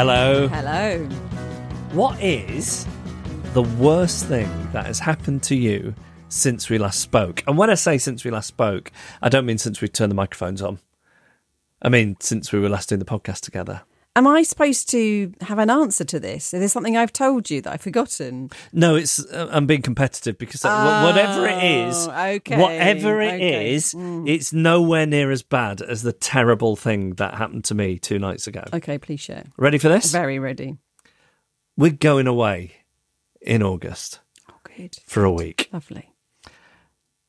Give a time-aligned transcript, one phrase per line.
[0.00, 0.48] Hello.
[0.48, 1.04] Hello.
[1.92, 2.86] What is
[3.52, 5.94] the worst thing that has happened to you
[6.30, 7.42] since we last spoke?
[7.46, 8.90] And when I say since we last spoke,
[9.20, 10.78] I don't mean since we turned the microphones on.
[11.82, 13.82] I mean since we were last doing the podcast together.
[14.16, 16.52] Am I supposed to have an answer to this?
[16.52, 18.50] Is there something I've told you that I've forgotten?
[18.72, 23.34] No, it's uh, I'm being competitive because uh, whatever it is, Oh, okay, whatever it
[23.34, 23.72] okay.
[23.72, 24.28] is, Mm.
[24.28, 28.48] it's nowhere near as bad as the terrible thing that happened to me two nights
[28.48, 28.64] ago.
[28.72, 29.44] Okay, please share.
[29.56, 30.10] Ready for this?
[30.10, 30.76] Very ready.
[31.76, 32.72] We're going away
[33.40, 34.18] in August
[34.50, 34.96] Oh, good.
[35.06, 36.10] for a week, Lovely.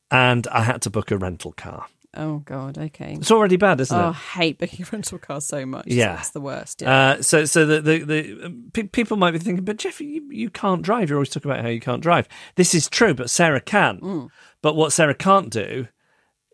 [0.09, 1.85] and I had to book a rental car.
[2.15, 2.77] Oh, God.
[2.77, 3.13] Okay.
[3.13, 4.09] It's already bad, isn't Oh, it?
[4.09, 5.87] I hate booking rental cars so much.
[5.87, 6.19] Yeah.
[6.19, 6.81] It's the worst.
[6.81, 6.93] Yeah.
[7.17, 10.27] Uh, so, so the the, the um, pe- people might be thinking, but Geoff, you,
[10.29, 11.09] you can't drive.
[11.09, 12.27] You're always talking about how you can't drive.
[12.55, 13.99] This is true, but Sarah can.
[14.01, 14.29] Mm.
[14.61, 15.87] But what Sarah can't do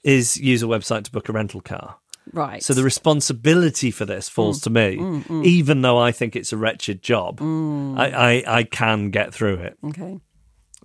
[0.03, 1.97] is use a website to book a rental car.
[2.33, 2.61] right.
[2.63, 7.01] So the responsibility for this falls to me, even though I think it's a wretched
[7.01, 7.41] job.
[7.41, 9.77] I, I I can get through it.
[9.83, 10.19] Okay.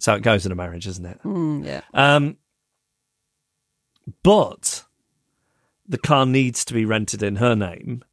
[0.00, 1.20] So it goes in a marriage, isn't it?
[1.22, 1.82] Mm, yeah.
[1.94, 2.36] Um,
[4.22, 4.84] but
[5.88, 8.04] the car needs to be rented in her name.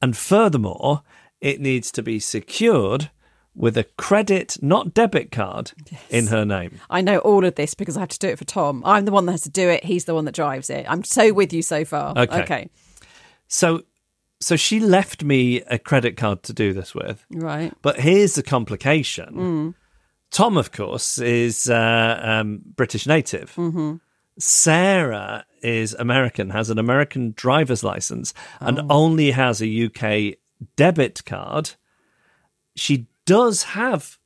[0.00, 1.02] And furthermore,
[1.40, 3.10] it needs to be secured
[3.54, 5.72] with a credit, not debit card,
[6.08, 6.80] in her name.
[6.88, 8.82] I know all of this because I have to do it for Tom.
[8.84, 9.84] I'm the one that has to do it.
[9.84, 10.86] He's the one that drives it.
[10.88, 12.16] I'm so with you so far.
[12.16, 12.42] Okay.
[12.42, 12.70] Okay.
[13.48, 13.82] So,
[14.40, 17.24] so she left me a credit card to do this with.
[17.30, 17.74] Right.
[17.82, 19.74] But here's the complication.
[20.30, 23.54] Tom, of course, is uh, um, British native.
[24.38, 28.86] Sarah is American, has an American driver's license, and oh.
[28.90, 30.38] only has a UK
[30.76, 31.72] debit card.
[32.74, 34.18] She does have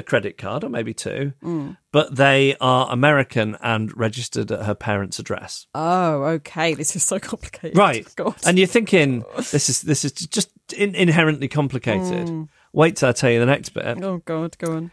[0.00, 1.76] a credit card, or maybe two, mm.
[1.92, 5.66] but they are American and registered at her parents' address.
[5.74, 6.74] Oh, okay.
[6.74, 7.76] This is so complicated.
[7.76, 8.06] Right.
[8.16, 8.34] God.
[8.44, 12.28] And you're thinking this is this is just in- inherently complicated.
[12.28, 12.48] Mm.
[12.72, 14.02] Wait till I tell you the next bit.
[14.02, 14.58] oh, God.
[14.58, 14.90] Go on.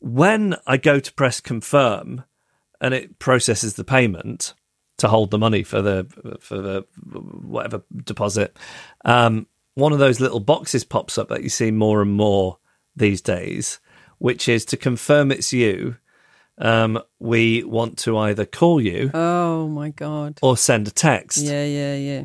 [0.00, 2.24] When I go to press confirm
[2.80, 4.54] and it processes the payment
[4.98, 6.06] to hold the money for the
[6.40, 6.84] for the
[7.46, 8.56] whatever deposit,
[9.04, 12.58] um, one of those little boxes pops up that you see more and more
[12.96, 13.78] these days,
[14.18, 15.96] which is to confirm it's you.
[16.60, 20.40] Um, we want to either call you Oh, my God.
[20.42, 21.38] or send a text.
[21.38, 22.24] Yeah, yeah, yeah.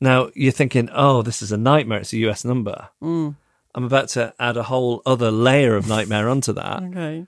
[0.00, 2.00] Now you're thinking, oh, this is a nightmare.
[2.00, 2.88] It's a US number.
[3.00, 3.36] Mm.
[3.74, 6.82] I'm about to add a whole other layer of nightmare onto that.
[6.90, 7.26] Okay.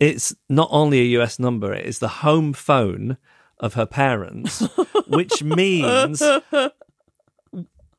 [0.00, 3.16] It's not only a US number, it is the home phone
[3.58, 4.60] of her parents,
[5.06, 6.22] which means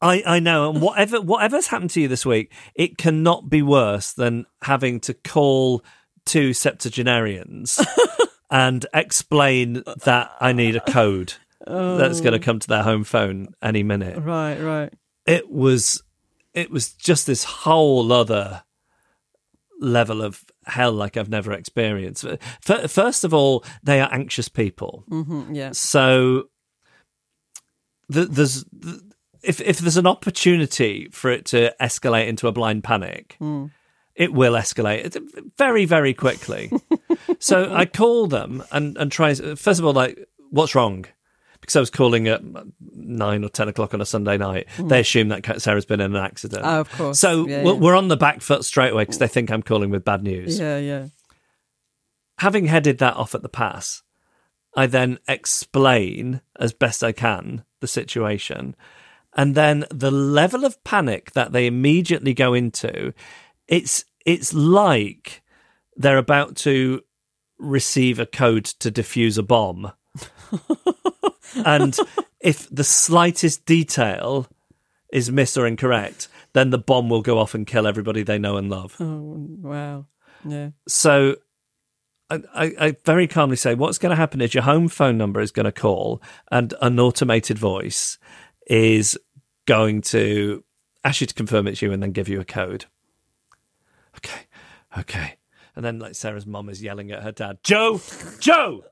[0.01, 4.13] I, I know, and whatever whatever's happened to you this week, it cannot be worse
[4.13, 5.83] than having to call
[6.25, 7.83] two septuagenarians
[8.51, 11.33] and explain that I need a code
[11.65, 12.43] that's going to oh.
[12.43, 14.93] come to their home phone any minute Right, right.
[15.25, 16.03] it was
[16.53, 18.63] it was just this whole other
[19.79, 22.25] level of hell like I've never experienced.
[22.61, 25.71] First of all, they are anxious people, hmm yeah.
[25.71, 26.49] so
[28.11, 29.01] th- there's th-
[29.43, 33.37] if if there's an opportunity for it to escalate into a blind panic,
[34.15, 35.17] it will escalate
[35.57, 36.71] very very quickly.
[37.39, 39.33] so I call them and and try.
[39.33, 41.05] First of all, like, what's wrong?
[41.67, 42.41] Because I was calling at
[42.95, 44.87] nine or ten o'clock on a Sunday night, hmm.
[44.87, 46.63] they assume that Sarah's been in an accident.
[46.65, 47.19] Oh, of course.
[47.19, 47.79] So Yeah, we're, yeah.
[47.79, 50.57] we're on the back foot straight away because they think I'm calling with bad news.
[50.57, 51.07] Yeah, yeah.
[52.39, 54.03] Having headed that off at the pass,
[54.75, 58.75] I then explain as best I can the situation.
[59.35, 63.13] And then the level of panic that they immediately go into,
[63.67, 65.43] it's it's like
[65.95, 67.01] they're about to
[67.59, 69.91] receive a code to defuse a bomb.
[71.55, 71.97] and
[72.39, 74.47] if the slightest detail
[75.11, 78.57] is missed or incorrect, then the bomb will go off and kill everybody they know
[78.57, 78.95] and love.
[78.99, 80.05] Oh, wow.
[80.45, 80.71] Yeah.
[80.87, 81.37] So
[82.29, 85.39] I, I, I very calmly say, what's going to happen is your home phone number
[85.39, 86.21] is going to call,
[86.51, 88.17] and an automated voice
[88.67, 89.17] is
[89.65, 90.63] going to
[91.03, 92.85] ask you to confirm it's you and then give you a code.
[94.17, 94.41] Okay,
[94.97, 95.35] okay.
[95.75, 98.01] And then, like, Sarah's mum is yelling at her dad, Joe,
[98.39, 98.83] Joe,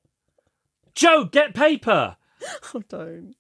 [0.94, 2.16] Joe, get paper.
[2.74, 3.36] Oh, don't.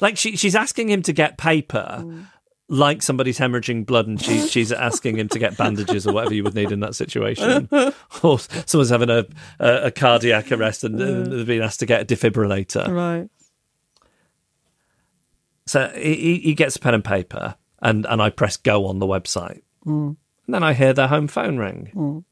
[0.00, 2.02] Like, she, she's asking him to get paper.
[2.02, 2.26] Mm.
[2.68, 6.42] Like somebody's hemorrhaging blood, and she, she's asking him to get bandages or whatever you
[6.42, 7.68] would need in that situation.
[8.22, 9.24] or someone's having a,
[9.60, 12.88] a, a cardiac arrest and, and they've been asked to get a defibrillator.
[12.88, 13.28] Right.
[15.66, 19.06] So he, he gets a pen and paper, and, and I press go on the
[19.06, 19.62] website.
[19.84, 20.16] Mm.
[20.46, 21.90] And then I hear their home phone ring.
[21.94, 22.24] Mm.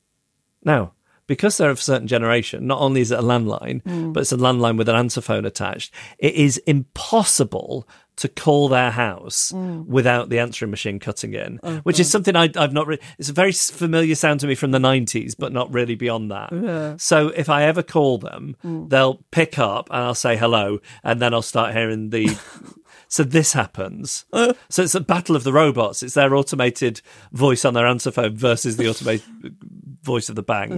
[0.64, 0.93] Now,
[1.26, 4.12] because they're of a certain generation, not only is it a landline, hmm.
[4.12, 8.90] but it's a landline with an answer phone attached, it is impossible to call their
[8.90, 9.82] house hmm.
[9.86, 13.28] without the answering machine cutting in, oh, which is something I, I've not really, it's
[13.28, 16.52] a very familiar sound to me from the 90s, but not really beyond that.
[17.00, 18.88] So if I ever call them, hmm.
[18.88, 22.38] they'll pick up and I'll say hello, and then I'll start hearing the.
[23.14, 24.24] So this happens.
[24.32, 26.02] so it's a battle of the robots.
[26.02, 27.00] It's their automated
[27.30, 29.54] voice on their answer phone versus the automated
[30.02, 30.72] voice of the bank.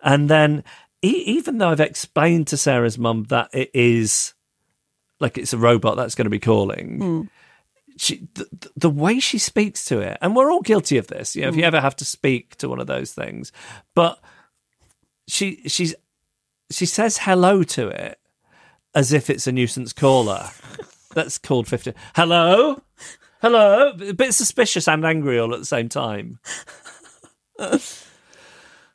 [0.00, 0.62] And then,
[1.02, 4.32] e- even though I've explained to Sarah's mum that it is
[5.18, 7.22] like it's a robot that's going to be calling, hmm.
[7.96, 11.34] she, the, the way she speaks to it, and we're all guilty of this.
[11.34, 11.66] You know, if you hmm.
[11.66, 13.50] ever have to speak to one of those things,
[13.96, 14.20] but
[15.26, 15.96] she she's
[16.70, 18.20] she says hello to it
[18.94, 20.48] as if it's a nuisance caller.
[21.14, 21.92] That's called 50.
[22.14, 22.82] Hello?
[23.40, 23.90] Hello?
[23.90, 26.38] A bit suspicious and angry all at the same time.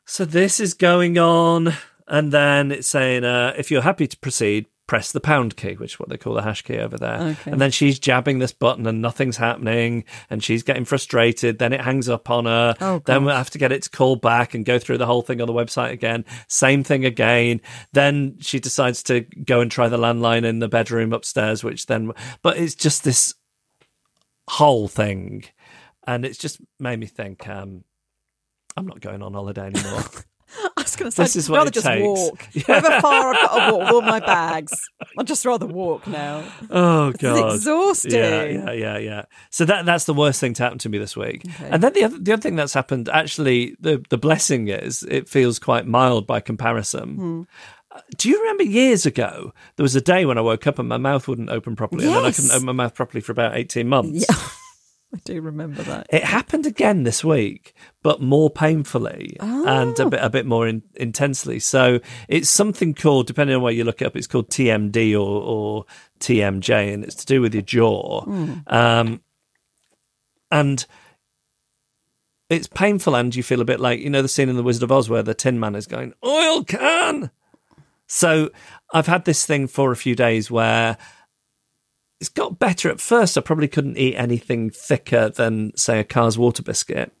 [0.04, 1.74] so this is going on,
[2.06, 5.94] and then it's saying, uh, if you're happy to proceed, press the pound key, which
[5.94, 7.20] is what they call the hash key over there.
[7.20, 7.50] Okay.
[7.50, 11.58] And then she's jabbing this button and nothing's happening, and she's getting frustrated.
[11.58, 12.74] Then it hangs up on her.
[12.80, 15.22] Oh, then we have to get it to call back and go through the whole
[15.22, 16.24] thing on the website again.
[16.48, 17.60] Same thing again.
[17.92, 22.12] Then she decides to go and try the landline in the bedroom upstairs, which then,
[22.42, 23.34] but it's just this
[24.48, 25.44] whole thing.
[26.06, 27.82] And it's just made me think, um,
[28.76, 30.04] I'm not going on holiday anymore.
[30.76, 32.02] I was going to say, This is I'd rather just takes.
[32.02, 32.48] walk.
[32.66, 34.72] However far I've got to walk with all my bags,
[35.18, 36.44] I'd just rather walk now.
[36.70, 38.12] oh god, it's exhausting.
[38.12, 39.22] Yeah, yeah, yeah, yeah.
[39.50, 41.42] So that that's the worst thing to happen to me this week.
[41.60, 45.28] And then the other the other thing that's happened, actually, the the blessing is it
[45.28, 47.46] feels quite mild by comparison.
[47.90, 50.88] Uh, Do you remember years ago there was a day when I woke up and
[50.88, 53.56] my mouth wouldn't open properly, and then I couldn't open my mouth properly for about
[53.56, 54.26] eighteen months.
[54.28, 54.36] Yeah.
[55.26, 56.06] I do remember that.
[56.10, 60.82] It happened again this week, but more painfully and a bit a bit more in,
[60.94, 61.58] intensely.
[61.58, 65.42] So it's something called, depending on where you look it up, it's called TMD or,
[65.42, 65.84] or
[66.20, 68.24] TMJ, and it's to do with your jaw.
[68.66, 69.22] Um,
[70.50, 70.84] and
[72.50, 74.82] it's painful, and you feel a bit like you know the scene in The Wizard
[74.82, 77.30] of Oz where the Tin Man is going oil can.
[78.06, 78.50] So
[78.92, 80.96] I've had this thing for a few days where
[82.20, 83.36] it's got better at first.
[83.36, 87.12] I probably couldn't eat anything thicker than, say, a Carr's water biscuit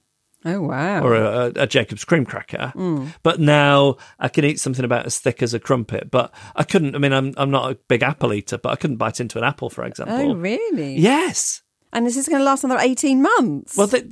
[0.44, 1.02] Oh, wow.
[1.02, 2.68] or a, a Jacob's cream cracker.
[2.68, 3.08] Hmm.
[3.22, 6.10] But now I can eat something about as thick as a crumpet.
[6.10, 6.94] But I couldn't.
[6.94, 9.44] I mean, I'm I'm not a big apple eater, but I couldn't bite into an
[9.44, 10.30] apple, for oh, example.
[10.30, 10.96] oh, really?
[10.96, 11.62] Yes.
[11.92, 13.76] And this is this going to last another 18 months?
[13.76, 14.04] Well, they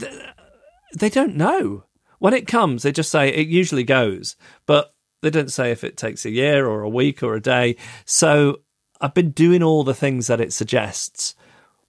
[0.96, 1.84] they don't know
[2.18, 2.82] when it comes.
[2.82, 4.36] They just say it usually goes,
[4.66, 7.76] but they don't say if it takes a year or a week or a day.
[8.06, 8.60] So
[9.04, 11.34] I've been doing all the things that it suggests.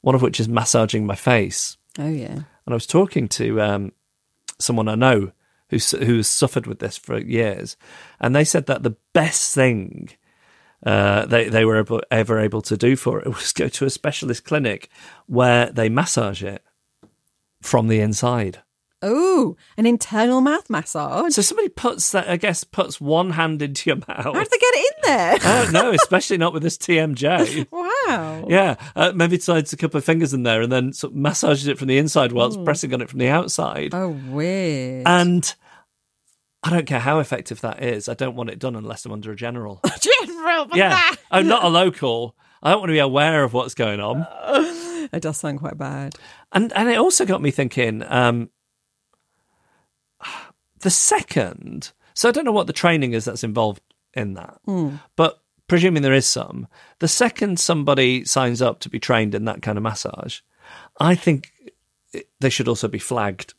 [0.01, 1.77] One of which is massaging my face.
[1.97, 2.33] oh, yeah.
[2.33, 3.91] and I was talking to um,
[4.59, 5.31] someone I know
[5.69, 7.75] who has suffered with this for years,
[8.19, 10.11] and they said that the best thing
[10.85, 13.89] uh, they they were able, ever able to do for it was go to a
[13.89, 14.89] specialist clinic
[15.25, 16.63] where they massage it
[17.61, 18.61] from the inside.
[19.07, 21.33] Oh, an internal mouth massage.
[21.33, 24.07] So somebody puts that, I guess, puts one hand into your mouth.
[24.07, 25.33] How did they get it in there?
[25.33, 27.67] I don't know, especially not with this TMJ.
[28.07, 28.47] wow.
[28.49, 31.67] Yeah, uh, maybe slides a couple of fingers in there and then sort of massages
[31.67, 33.93] it from the inside while it's pressing on it from the outside.
[33.93, 35.03] Oh, weird.
[35.05, 35.53] And
[36.63, 38.09] I don't care how effective that is.
[38.09, 39.81] I don't want it done unless I'm under a general.
[40.01, 40.67] General.
[40.73, 42.35] yeah, I'm not a local.
[42.63, 44.25] I don't want to be aware of what's going on.
[45.13, 46.15] It does sound quite bad.
[46.51, 48.03] And and it also got me thinking.
[48.07, 48.49] Um,
[50.85, 53.81] the second, so I don't know what the training is that's involved
[54.13, 54.59] in that,
[55.15, 56.67] but presuming there is some,
[56.99, 60.41] the second somebody signs up to be trained in that kind of massage,
[60.99, 61.51] I think
[62.39, 63.55] they should also be flagged.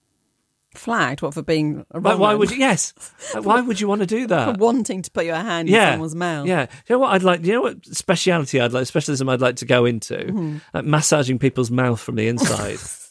[0.72, 1.20] Flagged?
[1.20, 2.94] What for being a Like, why would you, yes?
[3.34, 4.54] Like, why would you want to do that?
[4.54, 6.46] for wanting to put your hand yeah, in someone's mouth?
[6.46, 6.66] Yeah.
[6.86, 7.44] You know what I'd like?
[7.44, 8.86] You know what speciality I'd like?
[8.86, 10.14] Specialism I'd like to go into?
[10.14, 10.58] Mm-hmm.
[10.72, 12.78] Like massaging people's mouth from the inside.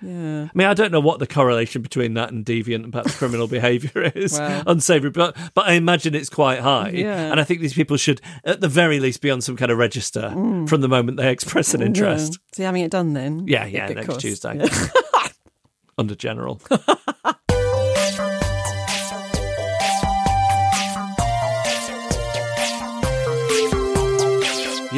[0.00, 0.44] Yeah.
[0.44, 3.46] I mean, I don't know what the correlation between that and deviant and perhaps criminal
[3.48, 6.90] behaviour is, unsavoury, but but I imagine it's quite high.
[6.90, 7.30] Yeah.
[7.30, 9.78] And I think these people should, at the very least, be on some kind of
[9.78, 10.68] register mm.
[10.68, 12.32] from the moment they express an interest.
[12.32, 12.56] Yeah.
[12.56, 13.46] So having it done then?
[13.46, 14.22] Yeah, yeah, next course.
[14.22, 14.58] Tuesday.
[14.58, 14.88] Yeah.
[15.98, 16.60] Under general.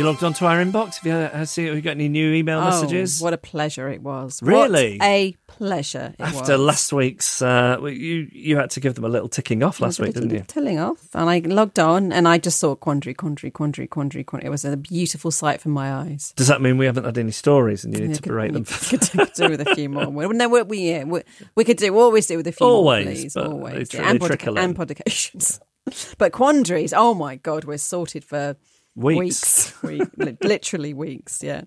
[0.00, 0.94] You logged onto our inbox?
[0.96, 3.20] Have you, have you, got any new email messages?
[3.20, 4.42] Oh, what a pleasure it was.
[4.42, 4.96] Really?
[4.96, 6.60] What a pleasure it After was.
[6.60, 10.14] last week's, uh, you you had to give them a little ticking off last week,
[10.14, 10.40] didn't you?
[10.48, 11.06] Telling off.
[11.12, 14.46] And I logged on and I just saw quandary, quandary, quandary, quandary, quandary.
[14.46, 16.32] It was a beautiful sight for my eyes.
[16.34, 18.52] Does that mean we haven't had any stories and you need Yeah, to could- berate
[18.52, 18.64] we them?
[18.88, 20.06] Could, could do with a few more.
[20.32, 21.20] No, we, we, yeah, we,
[21.56, 23.36] we could do, always do with a few Always, more, please.
[23.36, 23.92] always.
[23.92, 24.08] yeah.
[24.08, 24.56] and, in.
[24.56, 25.60] and publications.
[26.18, 28.56] but quandaries, oh my God, we're sorted for
[28.94, 29.80] Weeks.
[29.82, 30.06] weeks.
[30.16, 31.62] Week- literally weeks, yeah.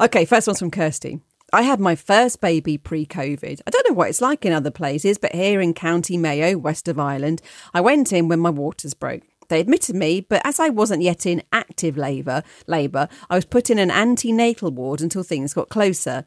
[0.00, 1.20] Okay, first one's from Kirsty.
[1.52, 3.60] I had my first baby pre COVID.
[3.66, 6.88] I don't know what it's like in other places, but here in County Mayo, west
[6.88, 7.40] of Ireland,
[7.72, 9.22] I went in when my waters broke.
[9.48, 13.70] They admitted me, but as I wasn't yet in active labour, labour, I was put
[13.70, 16.26] in an antenatal ward until things got closer.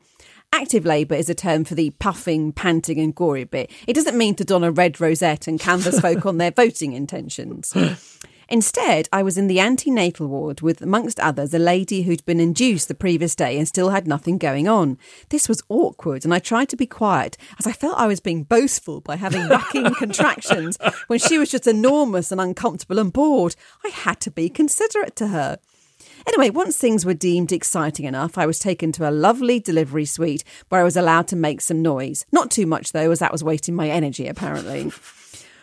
[0.51, 3.71] Active labour is a term for the puffing, panting, and gory bit.
[3.87, 7.71] It doesn't mean to don a red rosette and canvass folk on their voting intentions.
[8.51, 12.89] Instead, I was in the antenatal ward with, amongst others, a lady who'd been induced
[12.89, 14.97] the previous day and still had nothing going on.
[15.29, 18.43] This was awkward, and I tried to be quiet as I felt I was being
[18.43, 20.77] boastful by having racking contractions
[21.07, 23.55] when she was just enormous and uncomfortable and bored.
[23.85, 25.57] I had to be considerate to her.
[26.27, 30.43] Anyway, once things were deemed exciting enough, I was taken to a lovely delivery suite
[30.67, 32.25] where I was allowed to make some noise.
[32.33, 34.91] Not too much, though, as that was wasting my energy, apparently.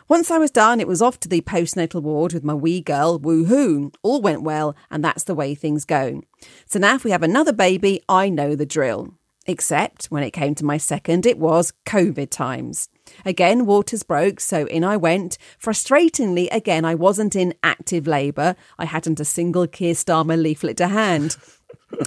[0.08, 3.20] Once I was done, it was off to the postnatal ward with my wee girl,
[3.20, 3.94] woohoo.
[4.02, 6.22] All went well, and that's the way things go.
[6.64, 9.12] So now if we have another baby, I know the drill.
[9.46, 12.88] Except when it came to my second, it was COVID times.
[13.26, 15.36] Again, waters broke, so in I went.
[15.62, 18.56] Frustratingly, again, I wasn't in active labour.
[18.78, 21.36] I hadn't a single Keir Starmer leaflet to hand.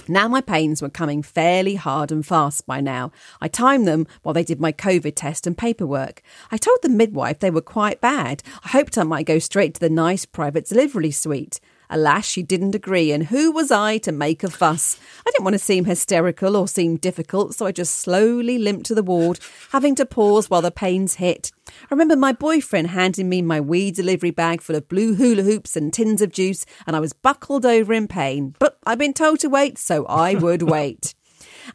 [0.08, 3.12] Now my pains were coming fairly hard and fast by now.
[3.40, 6.22] I timed them while they did my COVID test and paperwork.
[6.50, 8.42] I told the midwife they were quite bad.
[8.64, 11.60] I hoped I might go straight to the nice private delivery suite.
[11.92, 14.98] Alas, she didn't agree, and who was I to make a fuss?
[15.26, 18.94] I didn't want to seem hysterical or seem difficult, so I just slowly limped to
[18.94, 19.38] the ward,
[19.72, 21.52] having to pause while the pains hit.
[21.68, 25.76] I remember my boyfriend handing me my wee delivery bag full of blue hula hoops
[25.76, 28.54] and tins of juice, and I was buckled over in pain.
[28.58, 31.14] But I'd been told to wait, so I would wait.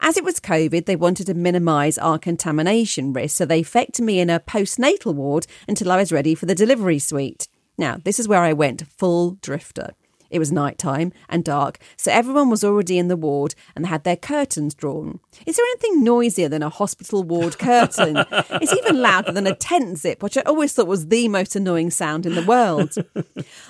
[0.02, 4.20] As it was COVID, they wanted to minimise our contamination risk, so they fecked me
[4.20, 7.48] in a postnatal ward until I was ready for the delivery suite.
[7.78, 9.92] Now, this is where I went full drifter.
[10.30, 14.04] It was night time and dark, so everyone was already in the ward and had
[14.04, 15.20] their curtains drawn.
[15.46, 18.18] Is there anything noisier than a hospital ward curtain?
[18.32, 21.92] it's even louder than a tent zip, which I always thought was the most annoying
[21.92, 22.96] sound in the world.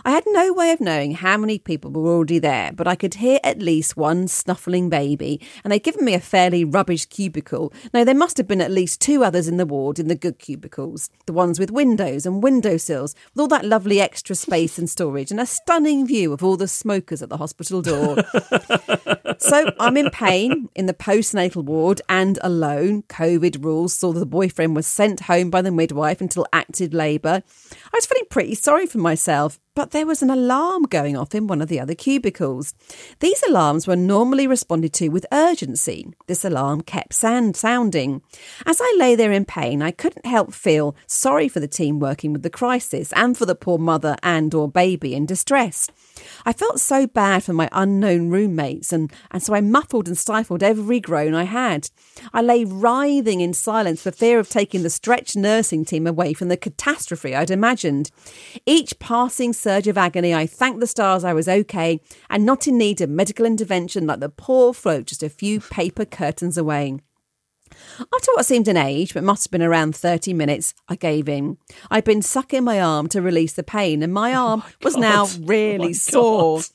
[0.05, 3.15] I had no way of knowing how many people were already there, but I could
[3.15, 7.73] hear at least one snuffling baby, and they'd given me a fairly rubbish cubicle.
[7.93, 10.39] Now, there must have been at least two others in the ward in the good
[10.39, 15.31] cubicles, the ones with windows and windowsills, with all that lovely extra space and storage,
[15.31, 18.17] and a stunning view of all the smokers at the hospital door.
[19.37, 23.03] so I'm in pain in the postnatal ward and alone.
[23.03, 27.43] COVID rules saw that the boyfriend was sent home by the midwife until active labour.
[27.73, 31.45] I was feeling pretty sorry for myself, but there was an alarm going off in
[31.45, 32.73] one of the other cubicles.
[33.19, 36.07] These alarms were normally responded to with urgency.
[36.25, 38.23] This alarm kept sound sounding.
[38.65, 42.33] As I lay there in pain, I couldn't help feel sorry for the team working
[42.33, 45.91] with the crisis and for the poor mother and or baby in distress.
[46.43, 50.63] I felt so bad for my unknown roommates, and, and so I muffled and stifled
[50.63, 51.91] every groan I had.
[52.33, 56.47] I lay writhing in silence for fear of taking the stretched nursing team away from
[56.47, 58.09] the catastrophe I'd imagined.
[58.65, 62.77] Each passing surge of agony, I thanked the stars I was okay and not in
[62.77, 66.99] need of medical intervention like the poor float just a few paper curtains away.
[67.99, 71.57] After what seemed an age, but must have been around 30 minutes, I gave in.
[71.91, 75.87] I'd been sucking my arm to release the pain, and my arm was now really
[75.87, 76.59] my sore.
[76.59, 76.65] God.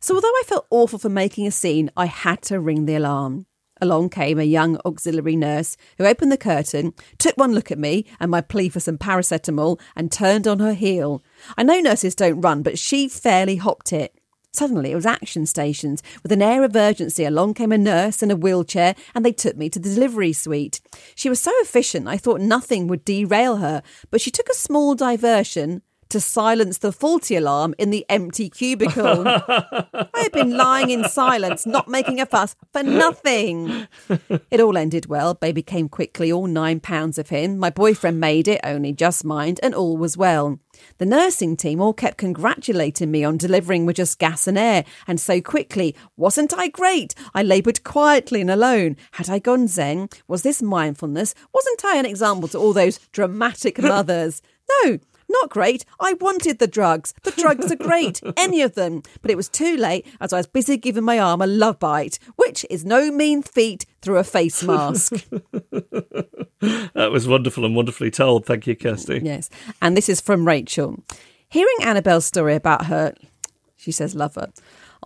[0.00, 3.46] So, although I felt awful for making a scene, I had to ring the alarm.
[3.82, 8.06] Along came a young auxiliary nurse who opened the curtain, took one look at me
[8.20, 11.22] and my plea for some paracetamol, and turned on her heel.
[11.58, 14.16] I know nurses don't run, but she fairly hopped it.
[14.52, 16.02] Suddenly, it was action stations.
[16.22, 19.56] With an air of urgency, along came a nurse in a wheelchair and they took
[19.56, 20.80] me to the delivery suite.
[21.14, 24.94] She was so efficient, I thought nothing would derail her, but she took a small
[24.94, 25.82] diversion
[26.12, 29.26] to silence the faulty alarm in the empty cubicle.
[29.26, 33.88] I had been lying in silence, not making a fuss for nothing.
[34.50, 35.32] It all ended well.
[35.32, 37.56] Baby came quickly, all nine pounds of him.
[37.56, 40.60] My boyfriend made it, only just mind, and all was well.
[40.98, 45.18] The nursing team all kept congratulating me on delivering with just gas and air, and
[45.18, 45.96] so quickly.
[46.18, 47.14] Wasn't I great?
[47.34, 48.98] I laboured quietly and alone.
[49.12, 50.10] Had I gone zen?
[50.28, 51.34] Was this mindfulness?
[51.54, 54.42] Wasn't I an example to all those dramatic mothers?
[54.84, 54.98] No,
[55.32, 55.84] not great.
[56.00, 57.14] I wanted the drugs.
[57.22, 59.02] The drugs are great, any of them.
[59.20, 62.18] But it was too late as I was busy giving my arm a love bite,
[62.36, 65.12] which is no mean feat through a face mask.
[66.60, 68.46] That was wonderful and wonderfully told.
[68.46, 69.20] Thank you, Kirsty.
[69.22, 69.50] yes.
[69.80, 71.02] And this is from Rachel.
[71.48, 73.14] Hearing Annabel's story about her,
[73.76, 74.48] she says, lover.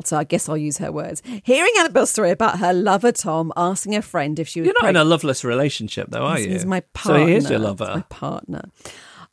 [0.05, 1.23] So I guess I'll use her words.
[1.43, 4.91] Hearing Annabel's story about her lover Tom asking a friend if she was You're not
[4.91, 6.51] in a loveless relationship, though, are you?
[6.51, 7.21] He's my partner.
[7.21, 7.93] So he is your lover.
[7.95, 8.65] my partner.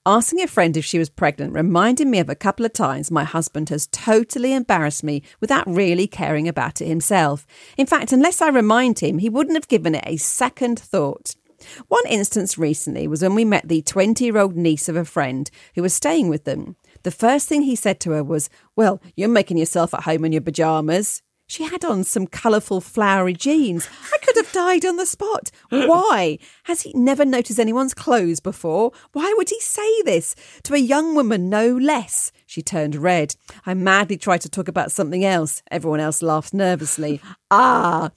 [0.05, 3.23] Asking a friend if she was pregnant reminded me of a couple of times my
[3.23, 7.47] husband has totally embarrassed me without really caring about it himself.
[7.77, 11.35] In fact, unless I remind him, he wouldn't have given it a second thought.
[11.87, 15.49] One instance recently was when we met the 20 year old niece of a friend
[15.75, 16.75] who was staying with them.
[17.03, 20.33] The first thing he said to her was, Well, you're making yourself at home in
[20.33, 21.21] your pyjamas.
[21.53, 23.87] She had on some colourful flowery jeans.
[24.11, 25.51] I could have died on the spot.
[25.69, 26.39] Why?
[26.63, 28.91] Has he never noticed anyone's clothes before?
[29.11, 30.33] Why would he say this?
[30.63, 32.31] To a young woman, no less.
[32.47, 33.35] She turned red.
[33.67, 35.61] I madly tried to talk about something else.
[35.69, 37.21] Everyone else laughed nervously.
[37.51, 38.09] Ah!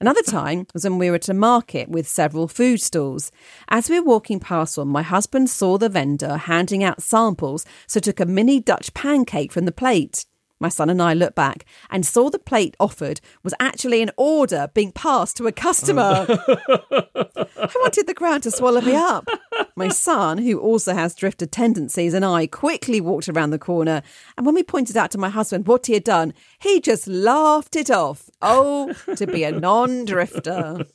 [0.00, 3.30] Another time was when we were at a market with several food stalls.
[3.68, 8.00] As we were walking past one, my husband saw the vendor handing out samples, so
[8.00, 10.24] took a mini Dutch pancake from the plate.
[10.60, 14.70] My son and I looked back and saw the plate offered was actually an order
[14.74, 16.26] being passed to a customer.
[16.28, 19.26] I wanted the crowd to swallow me up.
[19.74, 24.02] My son, who also has drifter tendencies, and I quickly walked around the corner.
[24.36, 27.74] And when we pointed out to my husband what he had done, he just laughed
[27.74, 28.28] it off.
[28.42, 30.86] Oh, to be a non drifter.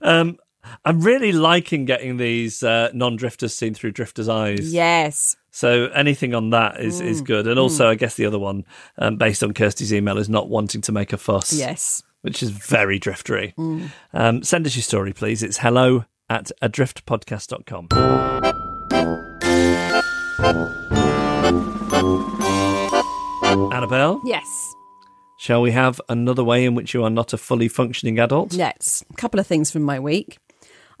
[0.00, 0.38] Um,
[0.84, 4.72] I'm really liking getting these uh, non-drifters seen through drifters' eyes.
[4.72, 5.36] Yes.
[5.50, 7.26] So anything on that is, is Mm.
[7.26, 7.46] good.
[7.46, 8.64] And also, I guess the other one,
[8.98, 11.52] um, based on Kirsty's email, is not wanting to make a fuss.
[11.52, 12.02] Yes.
[12.22, 13.54] Which is very driftery.
[13.56, 13.90] Mm.
[14.14, 15.42] Um, send us your story, please.
[15.42, 17.88] It's hello at adriftpodcast.com.
[23.72, 24.74] Annabel, Yes.
[25.38, 28.52] shall we have another way in which you are not a fully functioning adult?
[28.54, 29.04] Yes.
[29.10, 30.38] A couple of things from my week.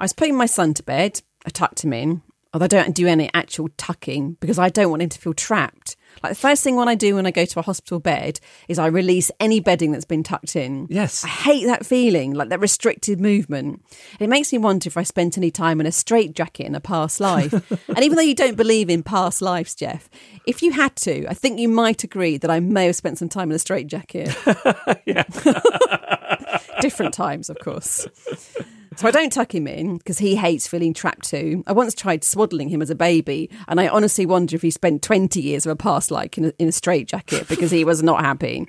[0.02, 1.22] I was putting my son to bed.
[1.46, 5.00] I tucked him in, although I don't do any actual tucking because I don't want
[5.00, 5.94] him to feel trapped.
[6.24, 8.80] Like the first thing when I do when I go to a hospital bed is
[8.80, 10.88] I release any bedding that's been tucked in.
[10.90, 11.22] Yes.
[11.22, 13.84] I hate that feeling, like that restricted movement.
[14.18, 17.20] It makes me wonder if I spent any time in a straitjacket in a past
[17.20, 17.52] life.
[17.88, 20.10] and even though you don't believe in past lives, Geoff,
[20.48, 23.28] if you had to, I think you might agree that I may have spent some
[23.28, 24.36] time in a straitjacket.
[26.82, 28.06] Different times, of course.
[28.96, 31.64] So I don't tuck him in because he hates feeling trapped too.
[31.66, 35.02] I once tried swaddling him as a baby, and I honestly wonder if he spent
[35.02, 38.20] 20 years of a past life in a, in a straitjacket because he was not
[38.20, 38.66] happy.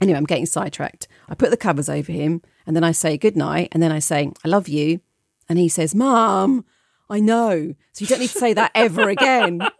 [0.00, 1.08] anyway, I'm getting sidetracked.
[1.28, 3.98] I put the covers over him, and then I say good night, and then I
[3.98, 5.00] say, I love you.
[5.48, 6.64] And he says, Mom,
[7.10, 7.74] I know.
[7.92, 9.60] So you don't need to say that ever again.
[9.60, 9.70] and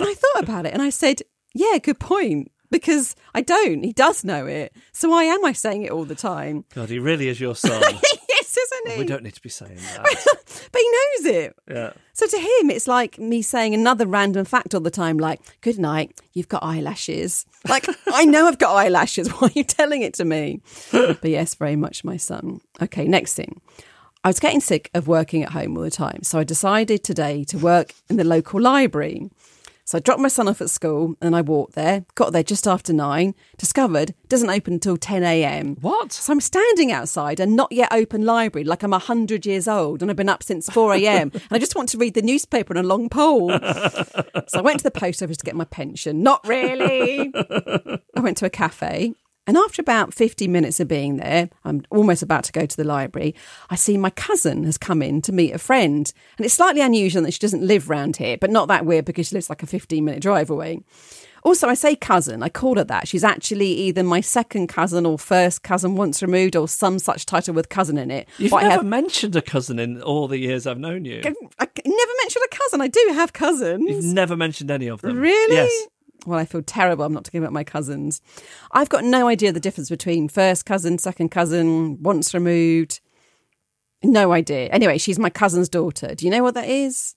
[0.00, 1.22] I thought about it, and I said,
[1.52, 2.50] Yeah, good point.
[2.70, 3.82] Because I don't.
[3.84, 4.74] He does know it.
[4.92, 6.64] So why am I saying it all the time?
[6.74, 7.80] God, he really is your son.
[8.28, 8.98] yes, isn't he?
[8.98, 10.02] we don't need to be saying that.
[10.72, 11.56] but he knows it.
[11.70, 11.92] Yeah.
[12.14, 15.78] So to him, it's like me saying another random fact all the time, like, good
[15.78, 17.46] night, you've got eyelashes.
[17.68, 19.28] Like, I know I've got eyelashes.
[19.38, 20.60] Why are you telling it to me?
[20.92, 22.60] but yes, very much my son.
[22.82, 23.60] Okay, next thing.
[24.24, 26.22] I was getting sick of working at home all the time.
[26.22, 29.30] So I decided today to work in the local library.
[29.86, 32.66] So I dropped my son off at school and I walked there, got there just
[32.66, 35.76] after nine, discovered doesn't open until 10 a.m.
[35.82, 36.10] What?
[36.10, 40.10] So I'm standing outside a not yet open library like I'm 100 years old and
[40.10, 41.30] I've been up since 4 a.m.
[41.34, 43.50] and I just want to read the newspaper on a long pole.
[44.46, 46.22] so I went to the post office to get my pension.
[46.22, 47.30] Not really.
[48.16, 49.14] I went to a cafe.
[49.46, 52.84] And after about 50 minutes of being there, I'm almost about to go to the
[52.84, 53.34] library.
[53.68, 56.10] I see my cousin has come in to meet a friend.
[56.38, 59.28] And it's slightly unusual that she doesn't live round here, but not that weird because
[59.28, 60.80] she lives like a 15 minute drive away.
[61.42, 62.42] Also, I say cousin.
[62.42, 63.06] I call her that.
[63.06, 67.52] She's actually either my second cousin or first cousin once removed, or some such title
[67.52, 68.26] with cousin in it.
[68.38, 71.20] You've But I never have- mentioned a cousin in all the years I've known you.
[71.20, 72.80] I never mentioned a cousin.
[72.80, 73.90] I do have cousins.
[73.90, 75.18] You've never mentioned any of them.
[75.18, 75.54] Really?
[75.54, 75.86] Yes.
[76.26, 77.04] Well, I feel terrible.
[77.04, 78.20] I'm not talking about my cousins.
[78.72, 83.00] I've got no idea the difference between first cousin, second cousin, once removed.
[84.02, 84.66] No idea.
[84.68, 86.14] Anyway, she's my cousin's daughter.
[86.14, 87.14] Do you know what that is?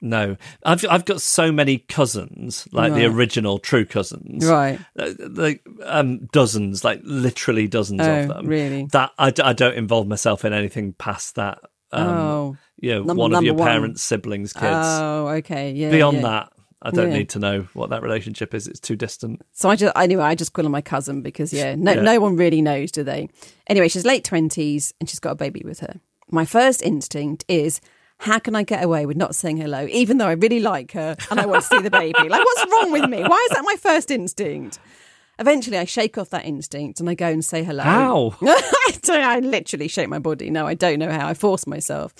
[0.00, 4.78] No, I've I've got so many cousins, like the original true cousins, Right.
[4.98, 8.46] Uh, like um, dozens, like literally dozens Oh, of them.
[8.46, 8.86] really?
[8.92, 11.58] That I don't involve myself in anything past that.
[11.90, 12.56] Um, oh.
[12.78, 13.66] you know, one of your one.
[13.66, 14.64] parents' siblings' kids.
[14.66, 15.72] Oh, okay.
[15.72, 15.90] Yeah.
[15.90, 16.22] Beyond yeah.
[16.22, 16.52] that,
[16.84, 17.18] I don't Yeah.
[17.18, 18.66] need to know what that relationship is.
[18.68, 19.40] It's too distant.
[19.52, 22.02] So I just anyway, I just call her my cousin because yeah, no Yeah.
[22.02, 23.28] no one really knows, do they?
[23.66, 26.00] Anyway, she's late twenties and she's got a baby with her.
[26.30, 27.80] My first instinct is
[28.18, 31.16] how can I get away with not saying hello, even though I really like her
[31.30, 32.14] and I want to see the baby?
[32.28, 33.22] Like, what's wrong with me?
[33.22, 34.78] Why is that my first instinct?
[35.38, 37.82] Eventually, I shake off that instinct and I go and say hello.
[37.82, 38.36] How?
[38.42, 40.48] I, I literally shake my body.
[40.48, 41.26] No, I don't know how.
[41.26, 42.14] I force myself.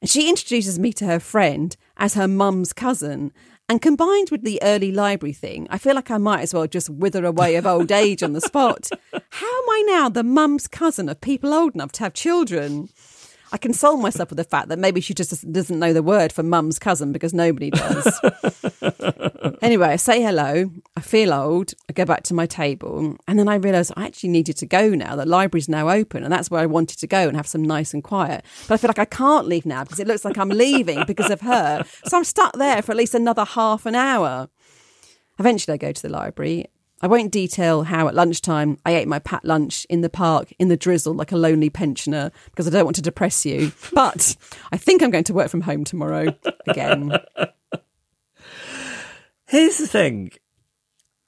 [0.00, 3.32] And she introduces me to her friend as her mum's cousin.
[3.70, 6.88] And combined with the early library thing, I feel like I might as well just
[6.88, 8.88] wither away of old age on the spot.
[9.12, 12.88] How am I now the mum's cousin of people old enough to have children?
[13.50, 16.42] I console myself with the fact that maybe she just doesn't know the word for
[16.42, 18.20] mum's cousin because nobody does.
[19.62, 20.70] anyway, I say hello.
[20.96, 21.72] I feel old.
[21.88, 23.16] I go back to my table.
[23.26, 25.16] And then I realise I actually needed to go now.
[25.16, 26.24] The library's now open.
[26.24, 28.44] And that's where I wanted to go and have some nice and quiet.
[28.66, 31.30] But I feel like I can't leave now because it looks like I'm leaving because
[31.30, 31.84] of her.
[32.04, 34.48] So I'm stuck there for at least another half an hour.
[35.38, 36.66] Eventually, I go to the library.
[37.00, 40.68] I won't detail how at lunchtime I ate my pat lunch in the park in
[40.68, 43.72] the drizzle like a lonely pensioner because I don't want to depress you.
[43.92, 44.36] But
[44.72, 46.34] I think I'm going to work from home tomorrow
[46.66, 47.12] again.
[49.46, 50.32] Here's the thing.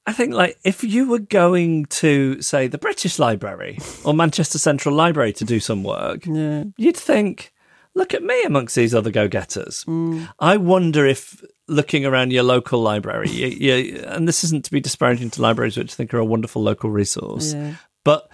[0.07, 4.95] I think, like, if you were going to, say, the British Library or Manchester Central
[4.95, 6.65] Library to do some work, Yeah.
[6.77, 7.53] you'd think,
[7.95, 9.83] look at me amongst these other go getters.
[9.85, 10.25] Hmm.
[10.39, 14.81] I wonder if looking around your local library, you, you, and this isn't to be
[14.81, 17.75] disparaging to libraries, which I think are a wonderful local resource, Yeah.
[18.05, 18.29] but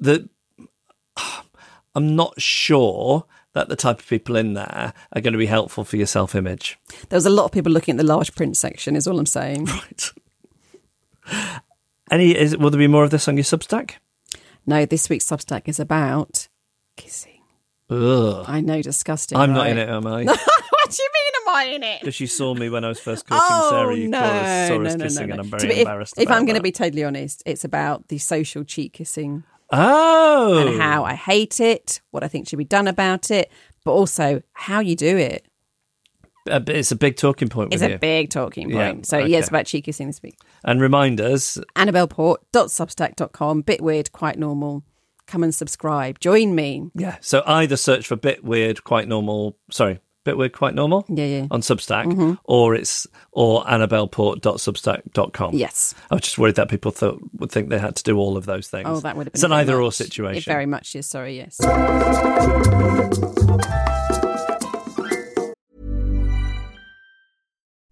[0.00, 0.28] the
[1.94, 5.84] I'm not sure that the type of people in there are going to be helpful
[5.84, 6.76] for your self image.
[7.08, 9.26] There was a lot of people looking at the large print section, is all I'm
[9.26, 9.66] saying.
[9.66, 10.10] Right.
[12.10, 13.92] Any is will there be more of this on your Substack?
[14.66, 16.48] No, this week's Substack is about
[16.96, 17.33] kissing.
[17.90, 18.44] Ugh.
[18.48, 19.36] I know, disgusting.
[19.38, 19.70] I'm not right?
[19.72, 20.24] in it, am I?
[20.24, 20.36] what
[20.90, 22.00] do you mean, am I in it?
[22.00, 24.68] Because you saw me when I was first courting Oh, Sarah, you no, saw us,
[24.68, 25.32] saw no, us no, kissing, no, no.
[25.32, 26.14] and I'm very be- if- embarrassed.
[26.16, 30.66] If, about I'm going to be totally honest, it's about the social cheek kissing oh,
[30.66, 33.50] and how I hate it, what I think should be done about it,
[33.84, 35.46] but also how you do it.
[36.46, 37.94] It's a big talking point It's you.
[37.94, 39.06] a big talking Yeah, point.
[39.06, 39.56] so, yeah, it's okay.
[39.56, 40.36] about cheek kissing this week.
[40.64, 44.84] and reminders: AnnabelPort.substack.com, bit weird, quite normal.
[45.26, 46.18] Come and subscribe.
[46.20, 46.90] Join me.
[46.94, 47.16] yeah.
[47.20, 49.56] So either search for bit weird, quite normal.
[49.70, 51.04] Sorry, bit weird, quite normal.
[51.08, 51.46] Yeah, yeah.
[51.50, 52.34] On Substack, mm-hmm.
[52.44, 55.54] or it's or AnnabelPort.substack.com.
[55.54, 55.94] Yes.
[56.10, 58.44] I was just worried that people thought would think they had to do all of
[58.46, 58.86] those things.
[58.88, 60.38] Oh, that would have been It's an either or much- situation.
[60.38, 61.06] It very much is.
[61.06, 61.58] Sorry, yes.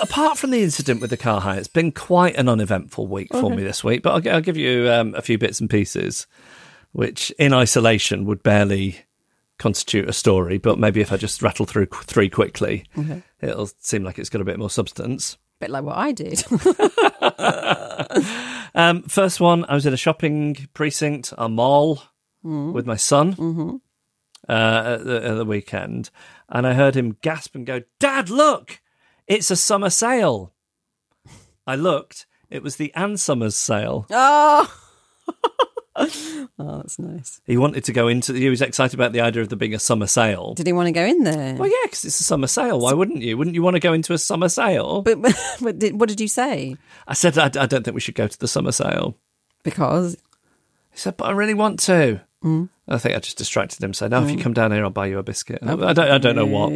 [0.00, 3.50] apart from the incident with the car hire, it's been quite an uneventful week for
[3.50, 4.02] me this week.
[4.02, 6.26] But I'll, I'll give you um, a few bits and pieces,
[6.92, 9.00] which in isolation would barely
[9.58, 10.58] constitute a story.
[10.58, 12.84] But maybe if I just rattle through qu- three quickly,
[13.40, 15.34] it'll seem like it's got a bit more substance.
[15.60, 16.44] A bit like what I did.
[18.72, 22.02] Um, first one, I was in a shopping precinct, a mall,
[22.42, 23.80] with my son
[24.48, 26.10] uh, at, the, at the weekend,
[26.48, 28.80] and I heard him gasp and go, "Dad, look!
[29.30, 30.52] It's a summer sale."
[31.66, 34.06] I looked; it was the Ann Summers sale.
[34.10, 34.72] oh,
[36.58, 37.40] Oh, that's nice.
[37.46, 38.32] He wanted to go into.
[38.32, 40.54] He was excited about the idea of there being a summer sale.
[40.54, 41.54] Did he want to go in there?
[41.54, 42.80] Well, yeah, because it's a summer sale.
[42.80, 43.36] Why wouldn't you?
[43.36, 45.02] Wouldn't you want to go into a summer sale?
[45.02, 46.76] But, but, but did, what did you say?
[47.06, 49.16] I said, I, I don't think we should go to the summer sale.
[49.62, 50.14] Because
[50.90, 52.20] He said, but I really want to.
[52.42, 52.68] Mm.
[52.88, 53.92] I think I just distracted him.
[53.92, 55.58] Said, no, if you come down here, I'll buy you a biscuit.
[55.62, 56.72] I, I don't, I don't know what.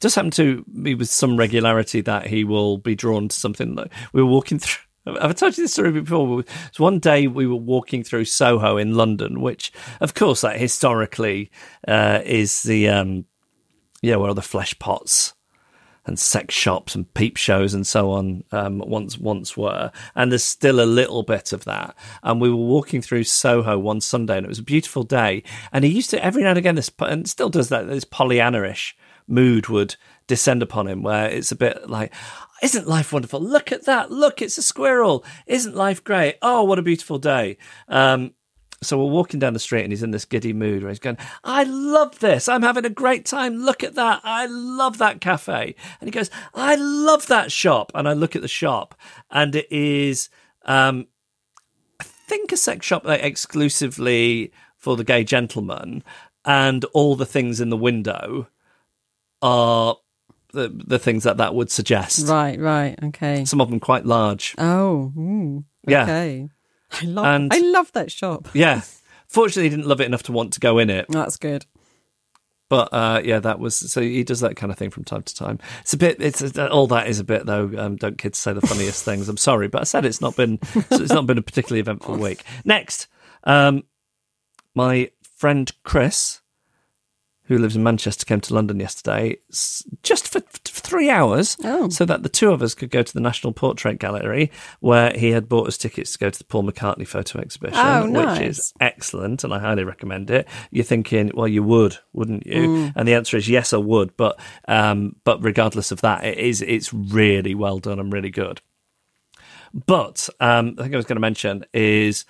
[0.00, 3.74] Does happen to me with some regularity that he will be drawn to something.
[3.74, 4.82] Like we were walking through.
[5.06, 6.42] I've told you this story before?
[6.72, 11.50] So one day we were walking through Soho in London, which, of course, like historically
[11.86, 13.24] uh, is the um,
[14.02, 15.32] yeah where all the flesh pots
[16.06, 20.44] and sex shops and peep shows and so on um, once once were, and there's
[20.44, 21.94] still a little bit of that.
[22.22, 25.42] And we were walking through Soho one Sunday, and it was a beautiful day.
[25.72, 28.96] And he used to every now and again this and still does that this Pollyanna-ish
[29.26, 32.12] mood would descend upon him, where it's a bit like.
[32.62, 33.38] Isn't life wonderful?
[33.38, 34.10] Look at that.
[34.10, 35.22] Look, it's a squirrel.
[35.46, 36.36] Isn't life great?
[36.40, 37.58] Oh, what a beautiful day.
[37.86, 38.32] Um,
[38.82, 41.16] so we're walking down the street and he's in this giddy mood where he's going,
[41.44, 42.48] I love this.
[42.48, 43.56] I'm having a great time.
[43.56, 44.20] Look at that.
[44.22, 45.74] I love that cafe.
[46.00, 47.90] And he goes, I love that shop.
[47.94, 48.94] And I look at the shop
[49.30, 50.28] and it is,
[50.64, 51.06] um,
[52.00, 56.04] I think a sex shop like, exclusively for the gay gentleman.
[56.44, 58.48] And all the things in the window
[59.42, 59.96] are
[60.52, 62.26] the, the things that that would suggest.
[62.28, 63.44] Right, right, okay.
[63.44, 64.54] Some of them quite large.
[64.58, 65.12] Oh,
[65.86, 66.02] Yeah.
[66.04, 66.48] okay.
[67.02, 68.48] I love, And- I love that shop.
[68.54, 68.82] Yeah.
[69.28, 71.06] Fortunately, he didn't love it enough to want to go in it.
[71.08, 71.66] That's good.
[72.68, 75.34] But uh, yeah, that was so he does that kind of thing from time to
[75.34, 75.58] time.
[75.82, 76.20] It's a bit.
[76.20, 77.70] It's all that is a bit though.
[77.76, 79.28] Um, don't kids say the funniest things?
[79.28, 80.58] I'm sorry, but I said it's not been.
[80.74, 82.42] it's not been a particularly eventful week.
[82.64, 83.06] Next,
[83.44, 83.82] um,
[84.74, 86.40] my friend Chris,
[87.46, 89.36] who lives in Manchester, came to London yesterday
[90.02, 91.88] just for, for three hours, Oh.
[91.88, 95.30] so that the two of us could go to the National Portrait Gallery, where he
[95.30, 98.72] had bought us tickets to go to the Paul McCartney photo exhibition, Oh, which is
[98.80, 100.46] excellent, and I highly recommend it.
[100.70, 102.68] You're thinking, well, you would, wouldn't you?
[102.68, 102.92] Mm.
[102.96, 104.16] And the answer is yes, I would.
[104.16, 108.60] But um, but regardless of that, it is it's really well done and really good.
[109.74, 112.24] But um, the thing I was going to mention is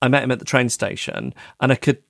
[0.00, 2.02] I met him at the train station, and I could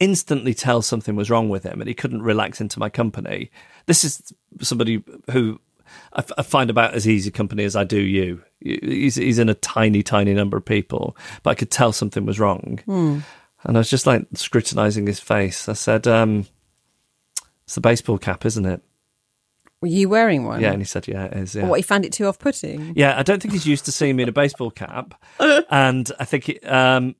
[0.00, 3.50] instantly tell something was wrong with him, and he couldn't relax into my company.
[3.86, 5.60] This is somebody who.
[6.12, 8.42] I, f- I find about as easy company as I do you.
[8.60, 12.40] He's, he's in a tiny, tiny number of people, but I could tell something was
[12.40, 12.80] wrong.
[13.62, 15.68] And I was just like scrutinizing his face.
[15.68, 16.46] I said, um,
[17.64, 18.82] It's the baseball cap, isn't it?
[19.80, 20.60] Were you wearing one?
[20.60, 20.72] Yeah.
[20.72, 21.54] And he said, Yeah, it is.
[21.54, 21.66] Yeah.
[21.68, 22.94] What, he found it too off putting?
[22.96, 25.14] Yeah, I don't think he's used to seeing me in a baseball cap,
[25.70, 27.14] and I think, it, um,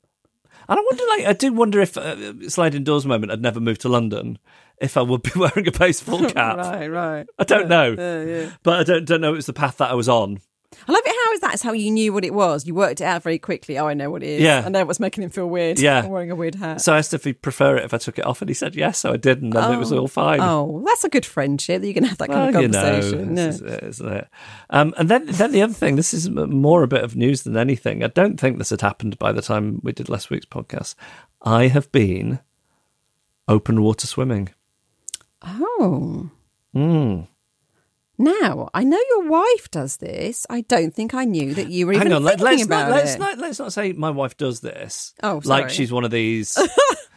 [0.69, 3.81] and I wonder, like, I do wonder if uh, sliding doors moment I'd never moved
[3.83, 4.39] to London,
[4.81, 6.57] if I would be wearing a baseball cap.
[6.59, 7.27] Right, right.
[7.39, 8.51] I don't know, Yeah, yeah.
[8.63, 10.41] but I don't don't know it was the path that I was on.
[10.89, 12.67] I love it how is that's how you knew what it was.
[12.67, 13.79] You worked it out very quickly.
[13.79, 14.43] Oh, I know what it is.
[14.43, 14.63] Yeah.
[14.65, 15.79] I know what's making him feel weird.
[15.79, 16.01] Yeah.
[16.01, 16.81] I'm wearing a weird hat.
[16.81, 18.75] So I asked if he'd prefer it if I took it off, and he said
[18.75, 18.99] yes.
[18.99, 20.41] So I did, and then it was all fine.
[20.41, 22.81] Oh, that's a good friendship that you can have that kind Well, of you know,
[22.83, 23.37] conversation.
[23.37, 23.49] Yeah.
[23.49, 24.29] is it, isn't it?
[24.71, 27.57] Um, and then, then the other thing, this is more a bit of news than
[27.57, 28.03] anything.
[28.05, 30.95] I don't think this had happened by the time we did last week's podcast.
[31.43, 32.41] I have been
[33.49, 34.49] open water swimming.
[35.43, 36.31] Oh.
[36.73, 37.21] Hmm.
[38.19, 40.47] Now, I know your wife does this.
[40.49, 42.89] I don't think I knew that you were even Hang on, let, thinking let's about
[42.89, 43.19] not let's it.
[43.19, 45.15] not let's not say my wife does this.
[45.23, 46.57] Oh, like she's one of these.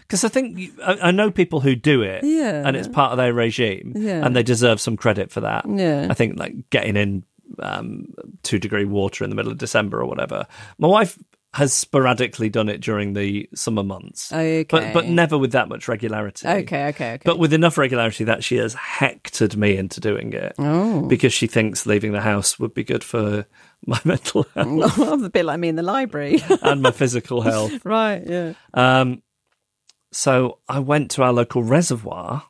[0.09, 2.63] Because I think you- I, I know people who do it, Yeah.
[2.67, 4.25] and it's part of their regime, Yeah.
[4.25, 5.65] and they deserve some credit for that.
[5.69, 6.07] Yeah.
[6.09, 7.23] I think like getting in
[7.59, 8.07] um,
[8.41, 10.47] two degree water in the middle of December or whatever.
[10.79, 11.15] My wife
[11.53, 14.63] has sporadically done it during the summer months, Okay.
[14.69, 16.47] but but never with that much regularity.
[16.47, 17.19] Okay, okay, okay.
[17.25, 21.01] But with enough regularity that she has hectored me into doing it Oh.
[21.07, 23.47] because she thinks leaving the house would be good for
[23.87, 26.39] my mental health a bit like me in the library.
[26.61, 27.83] and my physical health.
[27.83, 28.53] right, yeah.
[28.75, 29.23] Um,
[30.11, 32.43] so I went to our local reservoir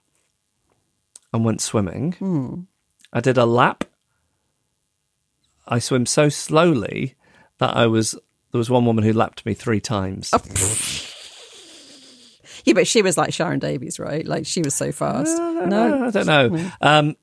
[1.32, 2.14] and went swimming.
[2.14, 2.62] Hmm.
[3.14, 3.86] I did a lap.
[5.68, 7.16] I swim so slowly
[7.60, 8.16] that I was
[8.52, 10.32] there was one woman who lapped me three times.
[10.34, 10.40] Oh.
[12.66, 14.26] Yeah, but she was like Sharron Davies, right?
[14.26, 15.36] Like she was so fast.
[15.38, 16.72] No, I don't know.
[16.82, 17.16] Um,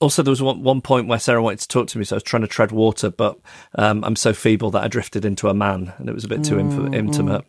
[0.00, 2.18] also, there was one, one point where Sarah wanted to talk to me, so I
[2.18, 3.38] was trying to tread water, but
[3.76, 6.44] um, I'm so feeble that I drifted into a man, and it was a bit
[6.44, 7.44] too Mm, inf- intimate.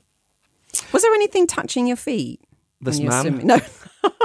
[0.94, 2.40] Was there anything touching your feet?
[2.80, 3.22] This man?
[3.22, 3.48] swimming?
[3.48, 3.60] No.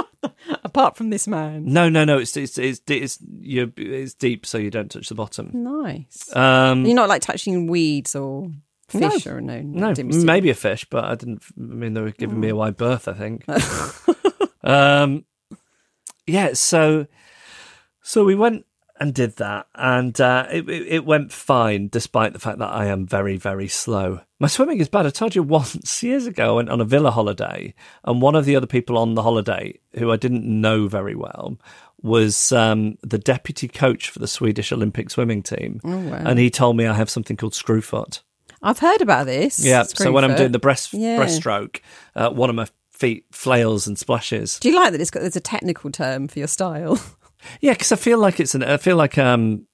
[0.63, 1.65] Apart from this man.
[1.65, 2.17] No, no, no.
[2.19, 5.49] It's it's it's it's, you it's deep, so you don't touch the bottom.
[5.53, 6.33] Nice.
[6.35, 8.49] Um, You're not like touching weeds or
[8.99, 9.61] fish or no.
[9.61, 11.43] no, maybe a fish, but I didn't.
[11.57, 13.07] I mean, they were giving me a wide berth.
[13.07, 13.43] I think.
[14.63, 15.25] um,
[16.27, 16.53] yeah.
[16.53, 17.07] So,
[18.01, 18.65] so we went
[18.99, 22.85] and did that, and uh, it, it it went fine, despite the fact that I
[22.85, 24.21] am very very slow.
[24.39, 25.05] My swimming is bad.
[25.05, 26.53] I told you once years ago.
[26.53, 29.79] I went on a villa holiday, and one of the other people on the holiday,
[29.97, 31.57] who I didn't know very well,
[32.01, 36.21] was um, the deputy coach for the Swedish Olympic swimming team, Oh, wow.
[36.25, 38.21] and he told me I have something called screw foot.
[38.63, 39.59] I've heard about this.
[39.59, 39.83] Yeah.
[39.83, 41.19] So when I'm doing the breast Yeah.
[41.19, 41.81] breaststroke,
[42.15, 44.59] uh, one of my feet flails and splashes.
[44.59, 46.99] Do you like that it's got there's a technical term for your style?
[47.59, 49.67] Yeah, because I feel like it's an I feel like um,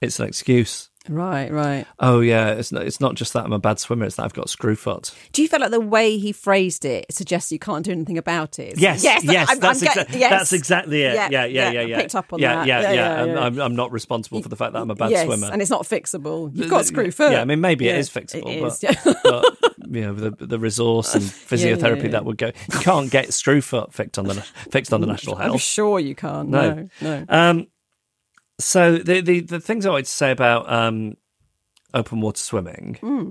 [0.00, 0.89] it's an excuse.
[1.10, 1.86] Right, right.
[1.98, 4.32] Oh yeah, it's not, it's not just that I'm a bad swimmer; it's that I've
[4.32, 5.14] got screw foot.
[5.32, 8.58] Do you feel like the way he phrased it suggests you can't do anything about
[8.58, 8.78] it?
[8.78, 10.30] Yes, yes, I'm- I'm that's, get- yes.
[10.30, 11.14] that's exactly it.
[11.14, 12.00] Yeah, Yeah, yeah, yeah, yeah, yeah.
[12.00, 12.66] Picked up on yeah, that.
[12.66, 13.40] Yeah, Yeah, yeah, yeah, yeah.
[13.40, 15.48] I'm, I'm not responsible for the fact that I'm a bad yes, swimmer.
[15.52, 16.50] and it's not fixable.
[16.54, 17.32] You've got screw foot.
[17.32, 19.14] Yeah, I mean maybe Yeah, it is fixable, It is, but, yeah.
[19.24, 19.56] but
[19.92, 22.08] you know the the resource and physiotherapy yeah.
[22.10, 22.46] that would go.
[22.72, 24.34] You can't get screw foot fixed on the
[24.70, 25.60] fixed on the national I'm health.
[25.62, 26.48] sure you can't.
[26.50, 26.88] No.
[27.00, 27.24] No, no.
[27.28, 27.66] Um,
[28.60, 31.16] so the, the the things I wanted to say about um,
[31.94, 32.98] open water swimming.
[33.00, 33.30] Hmm.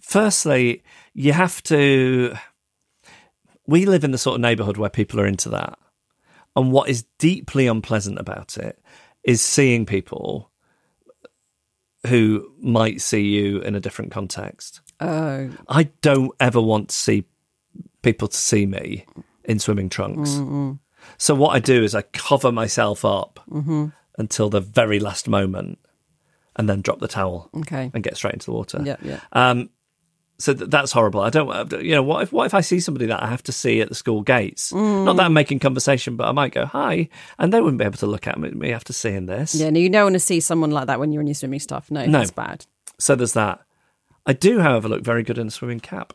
[0.00, 0.82] Firstly,
[1.14, 2.34] you have to.
[3.66, 5.78] We live in the sort of neighbourhood where people are into that,
[6.56, 8.78] and what is deeply unpleasant about it
[9.24, 10.50] is seeing people
[12.06, 14.80] who might see you in a different context.
[15.00, 17.24] Oh, I don't ever want to see
[18.02, 19.04] people to see me
[19.44, 20.30] in swimming trunks.
[20.30, 20.72] Mm-hmm.
[21.16, 23.40] So what I do is I cover myself up
[24.18, 25.78] until the very last moment,
[26.56, 27.90] and then drop the towel okay.
[27.94, 28.82] and get straight into the water.
[28.84, 29.20] Yeah, yeah.
[29.32, 29.70] Um,
[30.40, 31.20] so th- that's horrible.
[31.20, 33.52] I don't, you know, what if what if I see somebody that I have to
[33.52, 34.72] see at the school gates?
[34.72, 37.98] Not that I'm making conversation, but I might go hi, and they wouldn't be able
[37.98, 39.54] to look at me, me after seeing this.
[39.54, 41.60] Yeah, no, you don't want to see someone like that when you're in your swimming
[41.60, 41.90] stuff.
[41.90, 42.18] No, No.
[42.18, 42.66] that's bad.
[42.98, 43.60] So there's that.
[44.26, 46.12] I do, however, look very good in a swimming cap.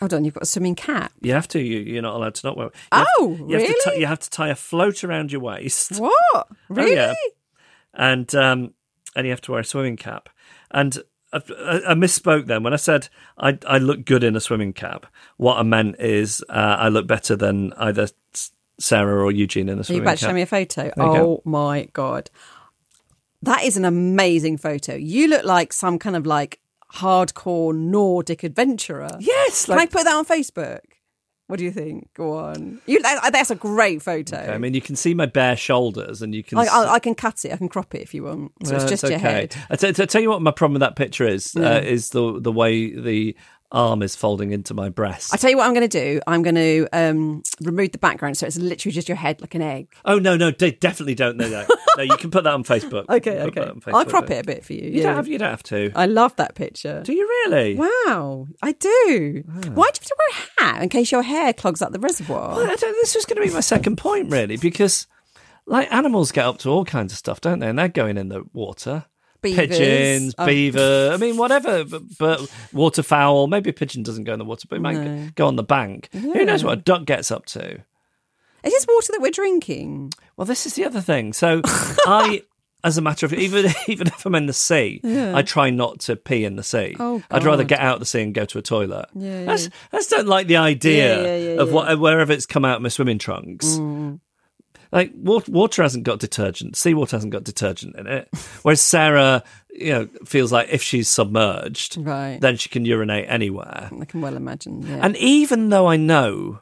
[0.00, 1.12] Hold on, you've got a swimming cap.
[1.20, 1.60] You have to.
[1.60, 2.66] You, you're not allowed to not wear.
[2.66, 4.00] You have- Oh, you have To really?
[4.00, 5.98] you have to tie a float around your waist.
[5.98, 6.48] What?
[6.68, 6.96] Really?
[6.96, 7.14] Oh, yeah.
[7.94, 8.74] and um,
[9.14, 10.28] and you have to wear a swimming cap.
[10.72, 10.98] And
[11.32, 14.72] I, I I misspoke then when I said I I look good in a swimming
[14.72, 15.06] cap.
[15.36, 18.08] What I meant is uh, I look better than either
[18.80, 20.30] Sarah or Eugene in a Are you swimming about to cap.
[20.30, 20.84] show me a photo?
[20.86, 21.42] you Oh go.
[21.44, 22.30] my god,
[23.42, 24.94] that is an amazing photo.
[24.96, 26.58] You look like some kind of like
[26.92, 29.08] hardcore Nordic adventurer.
[29.20, 30.80] yes, Can like I put that on Facebook?
[31.46, 32.08] What do you think?
[32.14, 32.80] Go on.
[32.86, 34.38] You, that's a great photo.
[34.38, 36.56] I mean, you can see my bare shoulders, and you can.
[36.56, 37.52] I can cut it.
[37.52, 38.52] I can crop it if you want.
[38.64, 39.54] So it's Uh, just your head.
[39.68, 42.40] I t- t- tell you what, my problem with that picture is uh, is the
[42.40, 43.36] the way the
[43.72, 45.34] arm is folding into my breast.
[45.34, 46.20] I tell you what I'm going to do.
[46.26, 49.62] I'm going to um, remove the background so it's literally just your head like an
[49.62, 49.88] egg.
[50.04, 51.68] oh no, no, de- definitely don't know that.
[51.96, 53.08] no, you can put that on Facebook.
[53.08, 53.60] Okay, okay.
[53.62, 54.82] on I'll crop it a bit for you.
[54.82, 55.02] You yeah.
[55.04, 55.28] don't have.
[55.28, 55.92] You don't have to.
[55.94, 57.02] I love that picture.
[57.02, 57.76] Do you really?
[57.76, 59.42] Wow, I do.
[59.46, 61.98] Why do you have to wear a hat in case your hair clogs up the
[61.98, 62.56] reservoir?
[62.56, 65.06] Well, this was going to be my second point, really, because
[65.66, 67.68] like animals get up to all kinds of stuff, don't they?
[67.68, 69.06] And they're going in the water.
[69.44, 69.68] Beavers.
[69.68, 70.46] Pigeons, Oh.
[70.46, 73.46] beaver, I mean, whatever, but, but waterfowl.
[73.46, 75.28] Maybe a pigeon doesn't go in the water, but it might No.
[75.36, 76.08] go on the bank.
[76.12, 77.80] Who knows what a duck gets up to?
[78.64, 80.12] Is this water that we're drinking?
[80.36, 81.32] Well, this is the other thing.
[81.34, 82.42] So, I,
[82.82, 86.16] as a matter of even even if I'm in the sea, I try not to
[86.16, 86.96] pee in the sea.
[86.98, 89.06] Oh, I'd rather get out of the sea and go to a toilet.
[89.14, 91.74] Yeah, That's, I just don't like the idea Yeah, yeah, yeah, of yeah.
[91.74, 93.66] what wherever it's come out of my swimming trunks.
[93.66, 94.20] Mm.
[94.94, 96.76] Like water, water hasn't got detergent.
[96.76, 98.28] Seawater hasn't got detergent in it.
[98.62, 102.38] Whereas Sarah, you know, feels like if she's submerged, Right.
[102.40, 103.90] then she can urinate anywhere.
[104.00, 104.82] I can well imagine.
[104.82, 105.00] Yeah.
[105.02, 106.60] And even though I know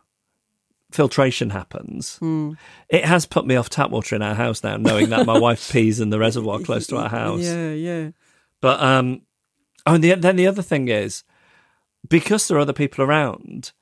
[0.90, 2.52] filtration happens, Hmm.
[2.88, 5.70] it has put me off tap water in our house now, knowing that my wife
[5.72, 7.42] pees in the reservoir close to our house.
[7.42, 8.10] Yeah, yeah.
[8.60, 9.22] But um,
[9.86, 11.24] oh, and the, then the other thing is
[12.08, 13.72] because there are other people around,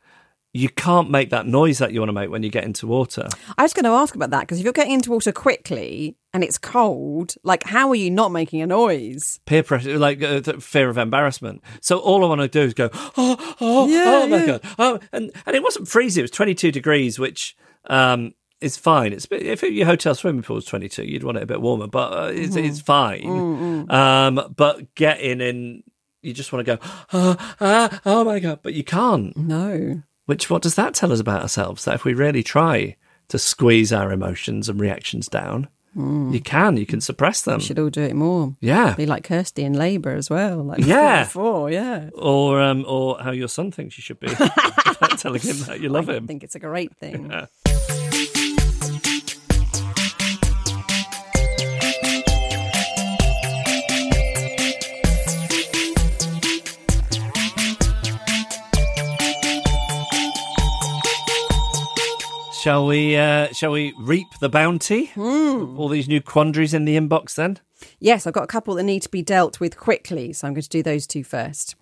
[0.53, 3.29] you can't make that noise that you want to make when you get into water.
[3.57, 6.43] I was going to ask about that because if you're getting into water quickly and
[6.43, 9.39] it's cold, like how are you not making a noise?
[9.47, 11.63] Peer pressure, like uh, th- fear of embarrassment.
[11.81, 14.47] So all I want to do is go, oh, oh, Yeah, oh my yeah.
[14.47, 17.57] god, oh, and and it wasn't freezing; it was twenty two degrees, which
[17.89, 19.13] um is fine.
[19.13, 21.87] It's if your hotel swimming pool was twenty two, you'd want it a bit warmer,
[21.87, 22.67] but uh, it's Mm-hmm.
[22.67, 23.91] it's fine.
[23.91, 25.83] Um, but getting in,
[26.23, 26.83] you just want to go,
[27.13, 29.37] oh, ah, oh my god, but you can't.
[29.37, 30.03] No.
[30.31, 31.85] Which what does that tell us about ourselves?
[31.87, 32.95] That if we really try
[33.31, 35.67] to squeeze our emotions and reactions down,
[35.97, 37.59] you can, you can suppress them.
[37.59, 38.55] We should all do it more.
[38.61, 38.95] Yeah.
[38.95, 40.63] Be like Kirsty in Labour as well.
[40.63, 41.25] Like Yeah.
[41.25, 42.11] Before, yeah.
[42.15, 44.29] or um, or how your son thinks you should be,
[45.19, 46.23] telling him that you love I him.
[46.23, 47.29] I think it's a great thing.
[47.29, 47.47] Yeah.
[62.63, 63.17] Shall we?
[63.17, 65.11] Uh, shall we reap the bounty?
[65.17, 67.35] All these new quandaries in the inbox.
[67.35, 67.59] Then
[67.99, 70.63] Yes, I've got a couple that need to be dealt with quickly, so I'm going
[70.63, 71.75] to do those two first.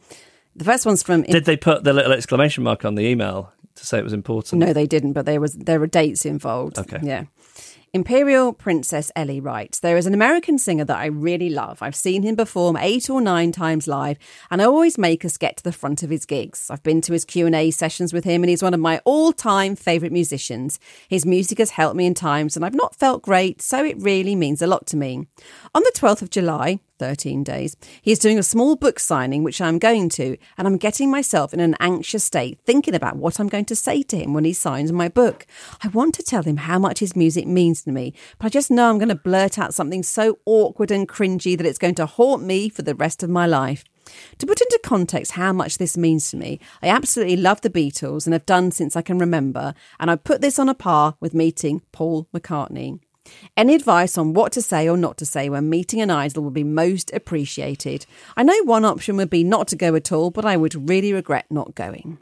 [0.54, 1.22] The first one's from.
[1.22, 4.60] did they put the little exclamation mark on the email to say it was important?
[4.60, 6.78] No, they didn't, but there was there were dates involved.
[6.78, 7.00] Okay.
[7.02, 7.24] Yeah.
[7.94, 11.80] Imperial Princess Ellie writes, There is an American singer that I really love.
[11.80, 14.18] I've seen him perform eight or nine times live,
[14.50, 16.68] and I always make us get to the front of his gigs.
[16.70, 20.12] I've been to his Q&A sessions with him, and he's one of my all-time favourite
[20.12, 20.78] musicians.
[21.08, 24.34] His music has helped me in times, and I've not felt great, so it really
[24.34, 25.26] means a lot to me.
[25.74, 27.76] On the 12th of July, 13 days.
[28.02, 31.54] He is doing a small book signing, which I'm going to, and I'm getting myself
[31.54, 34.52] in an anxious state, thinking about what I'm going to say to him when he
[34.52, 35.46] signs my book.
[35.82, 38.70] I want to tell him how much his music means to me, but I just
[38.70, 42.06] know I'm going to blurt out something so awkward and cringy that it's going to
[42.06, 43.84] haunt me for the rest of my life.
[44.38, 48.26] To put into context how much this means to me, I absolutely love the Beatles
[48.26, 51.34] and have done since I can remember, and I put this on a par with
[51.34, 53.00] meeting Paul McCartney.
[53.56, 56.54] Any advice on what to say or not to say when meeting an idol would
[56.54, 58.06] be most appreciated.
[58.36, 61.12] I know one option would be not to go at all, but I would really
[61.12, 62.18] regret not going.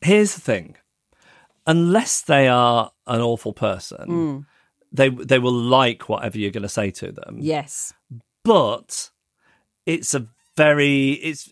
[0.00, 0.76] Here's the thing:
[1.66, 4.38] unless they are an awful person, hmm.
[4.90, 7.36] they they will like whatever you're going to say to them.
[7.38, 7.92] Yes.
[8.44, 9.10] but
[9.86, 10.26] it's a
[10.56, 11.50] very it's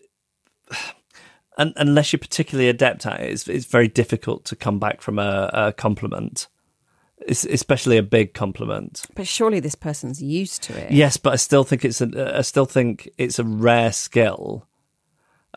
[1.57, 5.19] un, unless you're particularly adept at it, it's, it's very difficult to come back from
[5.19, 6.47] a, a compliment,
[7.27, 9.05] it's, especially a big compliment.
[9.15, 10.91] But surely this person's used to it.
[10.91, 14.67] Yes, but I still think it's a, I still think it's a rare skill.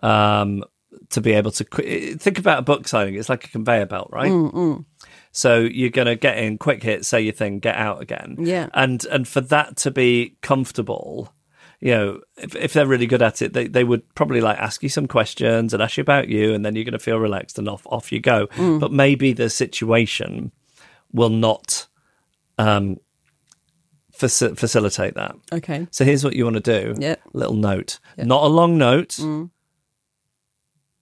[0.02, 0.64] Um,
[1.10, 4.08] to be able to qu- think about a book signing, it's like a conveyor belt,
[4.12, 4.30] right?
[4.30, 4.84] Mm, mm.
[5.32, 8.36] So you're going to get in, quick hit, say your thing, get out again.
[8.38, 8.68] Yeah.
[8.74, 11.32] And and for that to be comfortable,
[11.80, 14.82] you know, if, if they're really good at it, they, they would probably like ask
[14.82, 17.58] you some questions and ask you about you, and then you're going to feel relaxed
[17.58, 18.46] and off off you go.
[18.48, 18.80] Mm.
[18.80, 20.52] But maybe the situation
[21.14, 21.86] will not
[22.58, 22.98] um,
[24.14, 25.34] faci- facilitate that.
[25.52, 25.86] Okay.
[25.90, 26.94] So here's what you want to do.
[26.98, 27.20] Yep.
[27.32, 29.10] Little note, not a long note.
[29.10, 29.50] Mm.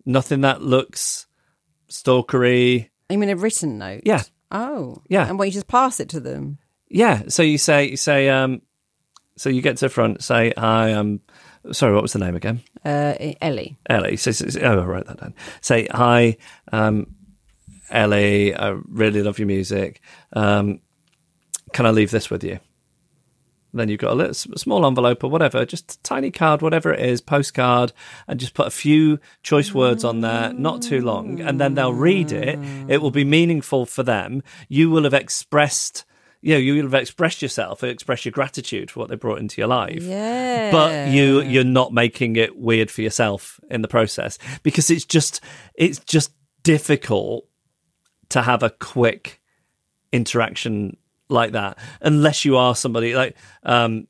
[0.05, 1.27] Nothing that looks
[1.91, 2.91] stalkery.
[3.11, 4.03] I mean a written note.
[4.05, 4.23] Yeah.
[4.51, 5.03] Oh.
[5.09, 5.27] Yeah.
[5.29, 6.59] And what you just pass it to them.
[6.89, 7.23] Yeah.
[7.29, 8.63] So you say you say um
[9.37, 11.21] so you get to the front, say, Hi, I'm
[11.73, 12.61] sorry, what was the name again?
[12.85, 13.79] Uh, Ellie.
[13.89, 14.17] Ellie.
[14.17, 15.35] So, so, oh, I'll write that down.
[15.63, 16.37] Say, Hi,
[16.73, 17.07] um
[17.93, 20.01] Ellie, I really love your music.
[20.33, 20.81] Um
[21.73, 22.59] can I leave this with you?
[23.75, 27.01] Then you've got a little, small envelope or whatever, just a tiny card, whatever it
[27.01, 27.93] is, postcard,
[28.29, 31.95] and just put a few choice words on there, not too long, and then they'll
[31.95, 32.59] read it.
[32.89, 34.43] It will be meaningful for them.
[34.69, 36.05] You will have expressed,
[36.43, 39.59] you know, you will have expressed yourself, express your gratitude for what they brought into
[39.59, 40.03] your life.
[40.03, 40.71] Yeah.
[40.71, 45.41] But you, you're not making it weird for yourself in the process because it's just,
[45.77, 46.33] it's just
[46.63, 47.47] difficult
[48.33, 49.41] to have a quick
[50.13, 50.97] interaction
[51.29, 54.07] like that unless you are somebody like um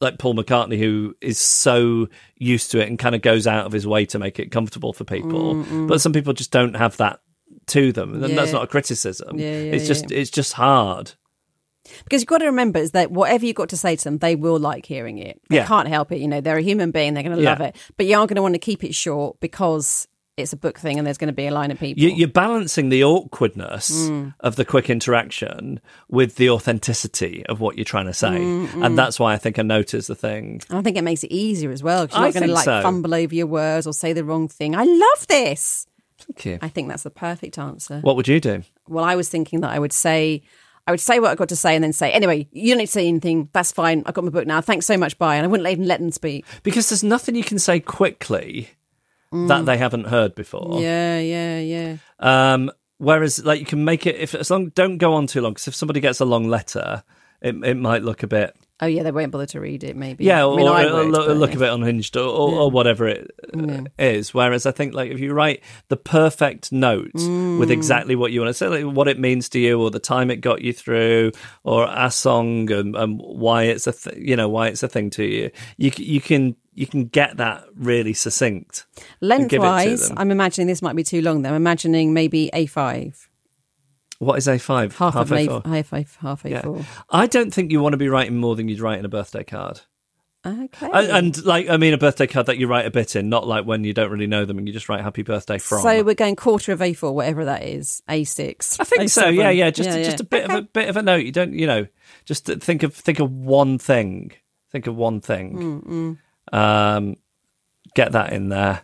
[0.00, 3.72] like Paul McCartney who is so used to it and kind of goes out of
[3.72, 7.20] his way to make it comfortable for people but some people just don't have that
[7.66, 10.18] to them and that's not a criticism Yeah, yeah, it's just yeah.
[10.18, 11.12] it's just hard
[12.04, 14.36] Because you've got to remember is that whatever you've got to say to them, they
[14.36, 15.40] will like hearing it.
[15.48, 15.66] They Yeah.
[15.66, 16.18] can't help it.
[16.20, 17.14] You know, they're a human being.
[17.14, 17.50] They're going to Yeah.
[17.50, 17.74] love it.
[17.96, 20.06] But you are going to want to keep it short because
[20.40, 22.02] it's a book thing and there's going to be a line of people.
[22.02, 24.34] you, you're balancing the awkwardness Mm.
[24.40, 29.18] of the quick interaction with the authenticity of what you're trying to say and that's
[29.20, 31.82] why I think a note is the thing I think it makes it easier as
[31.82, 32.06] well.
[32.08, 32.82] 'cause you're I not going to like so.
[32.82, 34.74] fumble over your words or say the wrong thing.
[34.74, 35.86] I love this.
[36.18, 38.00] thank you I think that's the perfect answer.
[38.00, 40.42] what would you do Well, I was thinking that I would say,
[40.86, 42.86] I would say what I got to say and then say, anyway, you don't need
[42.86, 43.48] to say anything.
[43.52, 44.02] That's fine.
[44.06, 44.60] I've got my book now.
[44.60, 45.16] Thanks so much.
[45.18, 45.36] Bye.
[45.36, 46.44] And I wouldn't even let them speak.
[46.64, 48.70] because there's nothing you can say quickly
[49.32, 50.70] that they haven't heard before.
[50.78, 50.82] Mm.
[50.82, 51.96] Yeah, yeah, yeah.
[52.18, 55.52] Um, whereas, like, you can make it if as long don't go on too long
[55.52, 57.02] because if somebody gets a long letter,
[57.40, 60.24] it it might look a bit Oh, yeah, they won't bother to read it, maybe.
[60.24, 62.70] yeah, I or, mean, I or would, look, look a bit unhinged or, or, or
[62.70, 64.32] whatever it uh, is.
[64.32, 67.58] Whereas I think like if you write the perfect note Mm.
[67.58, 69.98] with exactly what you want to say, like what it means to you, or the
[69.98, 74.34] time it got you through, or a song and, and why it's a th- you
[74.34, 78.12] know why it's a thing to you, you you can you can get that really
[78.12, 78.86] succinct.
[79.20, 80.12] and give it to Lengthwise.
[80.16, 81.42] I'm imagining this might be too long.
[81.42, 83.26] Then I'm imagining maybe A5,
[84.18, 84.96] What is A five?
[84.96, 85.62] half, of A A, four?
[85.64, 86.62] half, A, half Yeah.
[86.62, 86.84] A4.
[87.10, 89.44] I don't think you want to be writing more than you'd write in a birthday
[89.44, 89.80] card.
[90.46, 90.88] Okay.
[90.90, 93.46] And, and like, I mean, a birthday card that you write a bit in, not
[93.46, 95.82] like when you don't really know them and you just write happy birthday from.
[95.82, 98.80] so we're going quarter of A4, whatever that is, A6.
[98.80, 99.24] I think so.
[99.24, 99.34] A7.
[99.36, 99.70] Yeah, yeah.
[99.70, 100.22] Just, Yeah, just yeah.
[100.22, 101.26] a bit of a bit of a note.
[101.26, 101.86] You don't, you know,
[102.24, 104.32] just think of think of one thing.
[104.72, 105.82] Think of one thing.
[105.82, 106.18] Mm,
[106.52, 107.16] Um,
[107.94, 108.82] get that in there.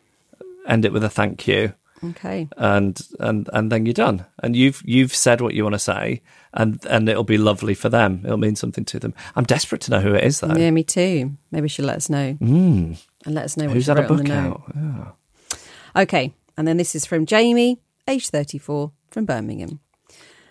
[0.67, 1.75] End it with a thank you.
[2.05, 2.49] Okay.
[2.57, 4.27] and and and then you're done.
[4.43, 7.89] And you've you've said what you want to say, and and it'll be lovely for
[7.89, 8.23] them.
[8.25, 9.15] It'll mean something to them.
[9.35, 10.55] I'm desperate to know who it is, though.
[10.55, 11.37] Yeah, me too.
[11.51, 12.37] Maybe she'll let us know.
[12.41, 14.63] And let us know what Who's had a wrote on the book out?
[14.75, 16.03] Yeah.
[16.03, 19.81] Okay, and then this is from Jamie, age 34, from Birmingham.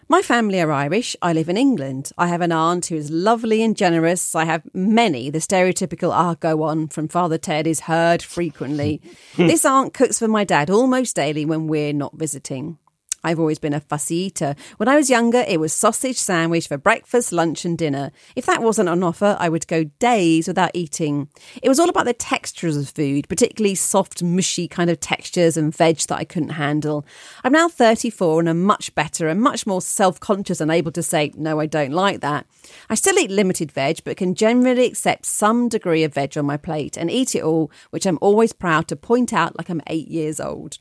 [0.08, 1.16] My family are Irish.
[1.24, 2.12] I live in England.
[2.16, 4.36] I have an aunt who is lovely and generous.
[4.36, 5.32] I have many.
[5.32, 9.02] The stereotypical ah go on from Father Ted is heard frequently.
[9.36, 12.78] this aunt cooks for my dad almost daily when we're not visiting.
[13.26, 14.56] I've always been a fussy eater.
[14.78, 18.12] When I was younger, it was sausage sandwich for breakfast, lunch, and dinner.
[18.36, 21.30] If that wasn't on offer, I would go days without eating.
[21.64, 25.76] It was all about the textures of food, particularly soft, mushy kind of textures and
[25.76, 27.04] veg that I couldn't handle.
[27.44, 31.02] I'm now 34 and am much better and much more self conscious and able to
[31.02, 32.46] say, no, I don't like that.
[32.92, 36.58] I still eat limited veg, but can generally accept some degree of veg on my
[36.58, 40.10] plate and eat it all, which I'm always proud to point out like I'm eight
[40.10, 40.78] years old.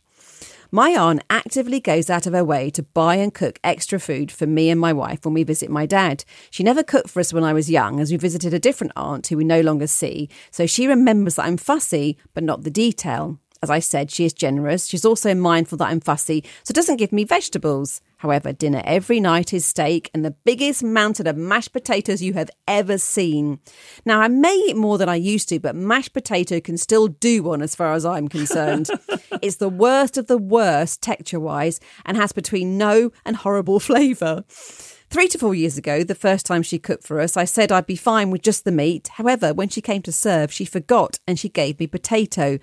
[0.75, 4.45] My aunt actively goes out of her way to buy and cook extra food for
[4.45, 6.25] me and my wife when we visit my dad.
[6.51, 9.29] She never cooked for us when I was young, as we visited a different aunt
[9.29, 13.39] who we no longer see, so she remembers that I'm fussy, but not the detail.
[13.63, 14.89] As I said, she is generous.
[14.89, 18.01] She's also mindful that I'm fussy, so doesn't give me vegetables.
[18.25, 22.49] However, dinner every night is steak and the biggest mountain of mashed potatoes you have
[22.67, 23.59] ever seen.
[24.07, 27.43] Now, I may eat more than I used to, but mashed potato can still do
[27.43, 28.89] one as far as I'm concerned.
[29.43, 34.45] it's the worst of the worst texture wise and has between no and horrible flavour.
[35.11, 37.85] Three to four years ago, the first time she cooked for us, I said I'd
[37.85, 39.09] be fine with just the meat.
[39.09, 42.59] However, when she came to serve, she forgot and she gave me potato.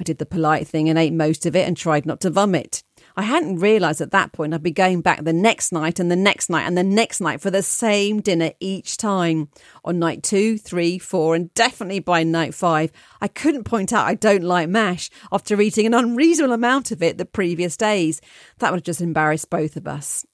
[0.00, 2.82] I did the polite thing and ate most of it and tried not to vomit.
[3.16, 6.16] I hadn't realised at that point I'd be going back the next night and the
[6.16, 9.48] next night and the next night for the same dinner each time.
[9.84, 12.90] On night two, three, four, and definitely by night five,
[13.20, 17.18] I couldn't point out I don't like mash after eating an unreasonable amount of it
[17.18, 18.20] the previous days.
[18.58, 20.24] That would have just embarrassed both of us.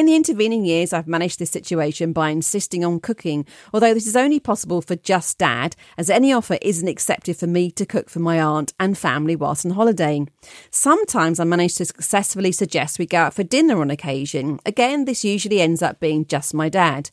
[0.00, 4.16] In the intervening years, I've managed this situation by insisting on cooking, although this is
[4.16, 8.18] only possible for just dad, as any offer isn't accepted for me to cook for
[8.18, 10.24] my aunt and family whilst on holiday.
[10.70, 14.58] Sometimes I manage to successfully suggest we go out for dinner on occasion.
[14.64, 17.10] Again, this usually ends up being just my dad.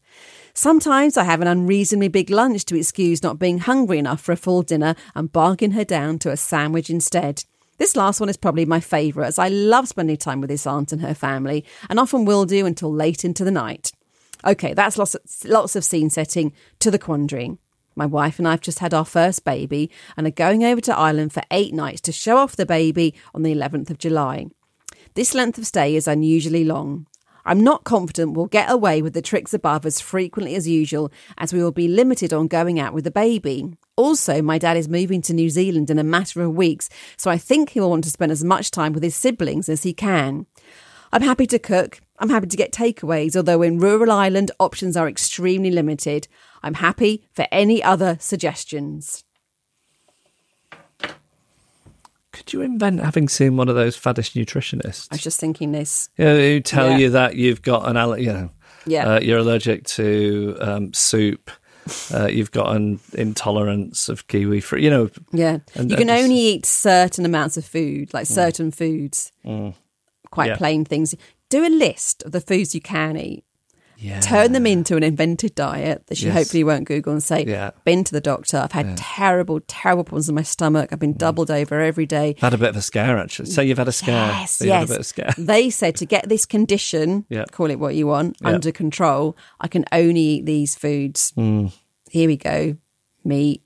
[0.53, 4.37] Sometimes I have an unreasonably big lunch to excuse not being hungry enough for a
[4.37, 7.43] full dinner and bargain her down to a sandwich instead.
[7.77, 10.91] This last one is probably my favourite, as I love spending time with this aunt
[10.91, 13.91] and her family, and often will do until late into the night.
[14.45, 17.57] Okay, that's lots of, lots of scene setting to the quandary.
[17.95, 20.97] My wife and I have just had our first baby and are going over to
[20.97, 24.47] Ireland for eight nights to show off the baby on the 11th of July.
[25.15, 27.07] This length of stay is unusually long.
[27.43, 31.53] I'm not confident we'll get away with the tricks above as frequently as usual, as
[31.53, 33.73] we will be limited on going out with the baby.
[34.01, 36.87] Also, my dad is moving to New Zealand in a matter of weeks,
[37.17, 39.81] so I think he will want to spend as much time with his siblings as
[39.83, 40.45] he can.
[41.11, 41.99] I'm happy to cook.
[42.19, 46.27] I'm happy to get takeaways, although in rural Ireland, options are extremely limited.
[46.61, 49.23] I'm happy for any other suggestions.
[52.31, 55.07] Could you invent having seen one of those faddish nutritionists?
[55.11, 56.09] I was just thinking this.
[56.17, 56.97] you know, who tell Yeah.
[56.97, 58.49] you that you've got an allergy, you know,
[58.85, 59.15] Yeah.
[59.15, 61.49] uh, you're allergic to um, soup,
[62.13, 65.09] uh, you've got an intolerance of kiwi fruit, you know.
[65.31, 65.59] Yeah.
[65.75, 69.31] And you can only eat certain amounts of food, like certain foods,
[70.31, 70.55] quite Yeah.
[70.57, 71.15] plain things.
[71.49, 73.43] Do a list of the foods you can eat.
[73.99, 74.19] Yeah.
[74.19, 76.35] Turn them into an invented diet that she Yes.
[76.35, 77.71] hopefully won't Google and say, Yeah.
[77.83, 78.57] been to the doctor.
[78.57, 80.89] I've had terrible, terrible problems in my stomach.
[80.93, 81.17] I've been Mm.
[81.17, 82.35] doubled over every day.
[82.39, 83.49] Had a bit of a scare, actually.
[83.49, 84.27] Say you've had a scare.
[84.27, 84.79] Yes, you've yes.
[84.81, 85.33] had a bit of scare.
[85.37, 87.45] They said to get this condition, Yeah.
[87.51, 88.49] call it what you want, Yeah.
[88.49, 91.33] under control, I can only eat these foods.
[91.35, 91.71] Mm.
[92.11, 92.77] Here we go.
[93.25, 93.63] Meat,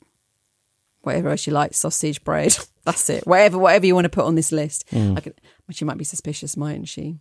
[1.02, 2.56] whatever else you like, sausage, bread.
[2.86, 3.28] That's it.
[3.28, 4.86] Whatever, whatever you want to put on this list.
[4.92, 5.34] Mm.
[5.72, 7.18] She might be suspicious, mightn't she?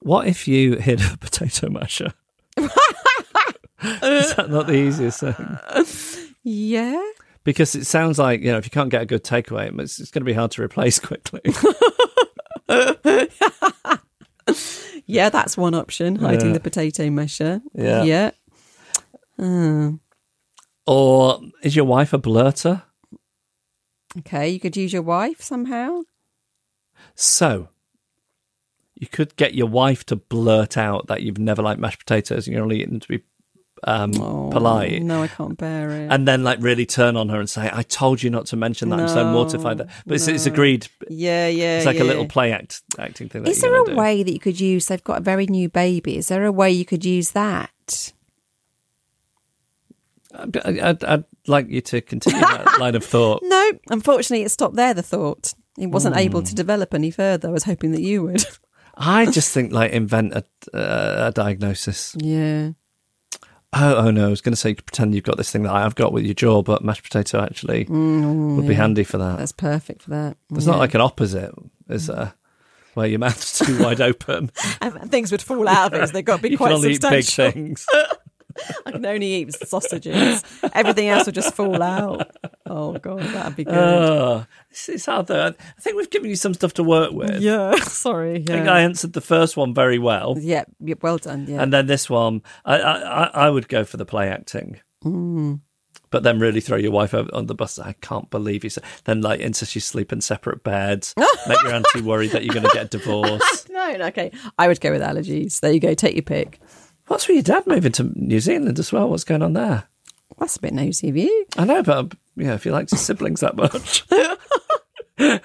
[0.00, 2.12] What if you hid a potato masher?
[3.82, 5.58] Is that not the easiest thing?
[6.42, 7.02] Yeah.
[7.44, 10.10] Because it sounds like, you know, if you can't get a good takeaway, it's, it's
[10.10, 11.40] going to be hard to replace quickly.
[15.06, 16.52] Yeah, that's one option, hiding Yeah.
[16.54, 17.60] the potato masher.
[17.74, 18.02] Yeah.
[18.04, 18.30] Yeah.
[19.38, 19.98] Oh,
[20.86, 22.82] or is your wife a blurter?
[24.18, 26.02] okay, you could use your wife somehow.
[27.14, 27.68] So,
[28.96, 32.54] you could get your wife to blurt out that you've never liked mashed potatoes and
[32.54, 33.22] you're only eating them to be
[33.86, 35.02] um, Oh, polite.
[35.02, 36.08] No, I can't bear it.
[36.10, 38.88] And then, like, really turn on her and say, I told you not to mention
[38.90, 39.00] that.
[39.00, 39.78] I'm so No, mortified.
[39.78, 39.88] That.
[40.06, 40.86] But it's, it's agreed.
[41.10, 41.78] yeah, yeah.
[41.78, 43.46] It's like a little play act acting thing.
[43.46, 43.94] Is there a do.
[43.96, 44.86] way that you could use?
[44.86, 46.16] They've got a very new baby.
[46.16, 48.12] Is there a way you could use that?
[50.36, 53.40] I'd, I'd, I'd like you to continue that line of thought.
[53.42, 54.94] No, unfortunately, it stopped there.
[54.94, 55.52] The thought.
[55.78, 56.46] It wasn't able Hmm.
[56.46, 57.48] to develop any further.
[57.48, 58.44] I was hoping that you would.
[58.96, 62.14] I just think like invent a, uh, a diagnosis.
[62.18, 62.70] yeah.
[63.76, 64.26] Oh, oh no!
[64.28, 66.34] I was going to say pretend you've got this thing that I've got with your
[66.34, 69.38] jaw, but mashed potato actually would be handy for that.
[69.38, 70.36] That's perfect for that.
[70.48, 70.72] There's Yeah.
[70.74, 71.52] not like an opposite,
[71.88, 72.34] is there?
[72.94, 74.52] Where your mouth's too wide open.
[74.80, 76.06] and things would fall out of it.
[76.06, 77.50] So they've got to be you quite can only eat big substantial.
[77.50, 77.86] things.
[78.86, 80.42] I can only eat sausages.
[80.72, 82.30] Everything else will just fall out.
[82.66, 83.74] Oh god, that'd be good.
[83.74, 85.48] Oh, it's, hard though.
[85.48, 87.40] I think we've given you some stuff to work with.
[87.40, 88.36] yeah, sorry.
[88.36, 91.46] I think I answered the first one very well, yeah, yeah, well done.
[91.48, 91.62] Yeah.
[91.62, 94.80] and then this one, I, I, I- would go for the play acting.
[95.04, 95.60] Mm.
[96.10, 97.78] But then really throw your wife over on the bus.
[97.78, 98.70] I can't believe you.
[98.70, 101.12] said Then like insist you sleep in separate beds.
[101.48, 103.68] make your auntie worried that you're going to get a divorce.
[103.68, 104.30] no, no, okay.
[104.56, 105.58] I would go with allergies.
[105.60, 105.92] There you go.
[105.94, 106.60] Take your pick.
[107.06, 109.08] What's with your dad moving to New Zealand as well?
[109.08, 109.84] What's going on there?
[110.38, 111.46] That's a bit nosy of you.
[111.56, 114.04] I know, but yeah, if he likes his siblings that much.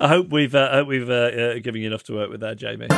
[0.00, 2.40] I hope we've uh, I hope we've uh, uh, given you enough to work with
[2.40, 2.88] there, Jamie.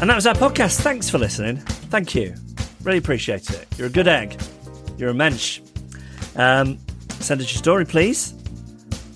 [0.00, 0.80] And that was our podcast.
[0.80, 1.56] Thanks for listening.
[1.56, 2.32] Thank you.
[2.84, 3.66] Really appreciate it.
[3.76, 4.40] You're a good egg.
[4.96, 5.60] You're a mensch.
[6.36, 6.78] Um,
[7.18, 8.32] send us your story, please,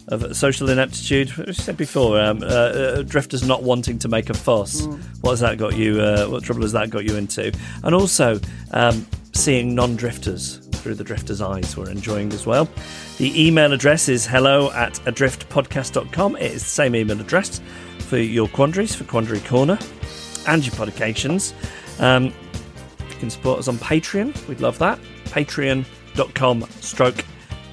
[0.09, 1.31] of social ineptitude.
[1.47, 4.85] As I said before, um, uh, uh, drifters not wanting to make a fuss.
[5.21, 6.01] What has that got you?
[6.01, 7.57] Uh, what trouble has that got you into?
[7.85, 8.41] And also
[8.73, 11.77] um, seeing non-drifters through the drifter's eyes.
[11.77, 12.69] We're enjoying as well.
[13.19, 16.37] The email address is hello at adriftpodcast.com.
[16.37, 17.61] It is the same email address
[18.01, 19.79] for your quandaries, for Quandary Corner
[20.47, 21.55] and your podications.
[21.99, 24.49] Um, you can support us on Patreon.
[24.49, 24.99] We'd love that.
[25.27, 27.25] Patreon.com stroke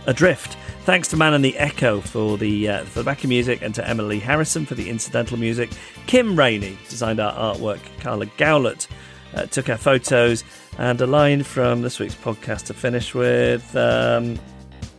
[0.06, 0.58] adrift.
[0.86, 3.88] Thanks to Man and the Echo for the uh, for the backing music and to
[3.88, 5.70] Emily Harrison for the incidental music.
[6.08, 7.80] Kim Rainey designed our artwork.
[8.00, 8.88] Carla Gowlett
[9.36, 10.44] uh, took our photos.
[10.78, 13.76] And a line from this week's podcast to finish with.
[13.76, 14.40] Um,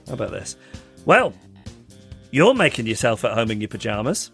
[0.06, 0.56] how about this?
[1.06, 1.32] Well,
[2.30, 4.30] you're making yourself at home in your pajamas.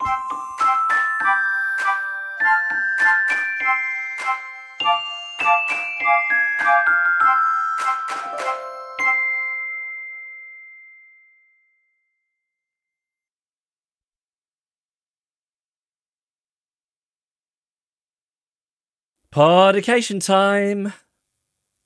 [19.37, 20.95] Podication time.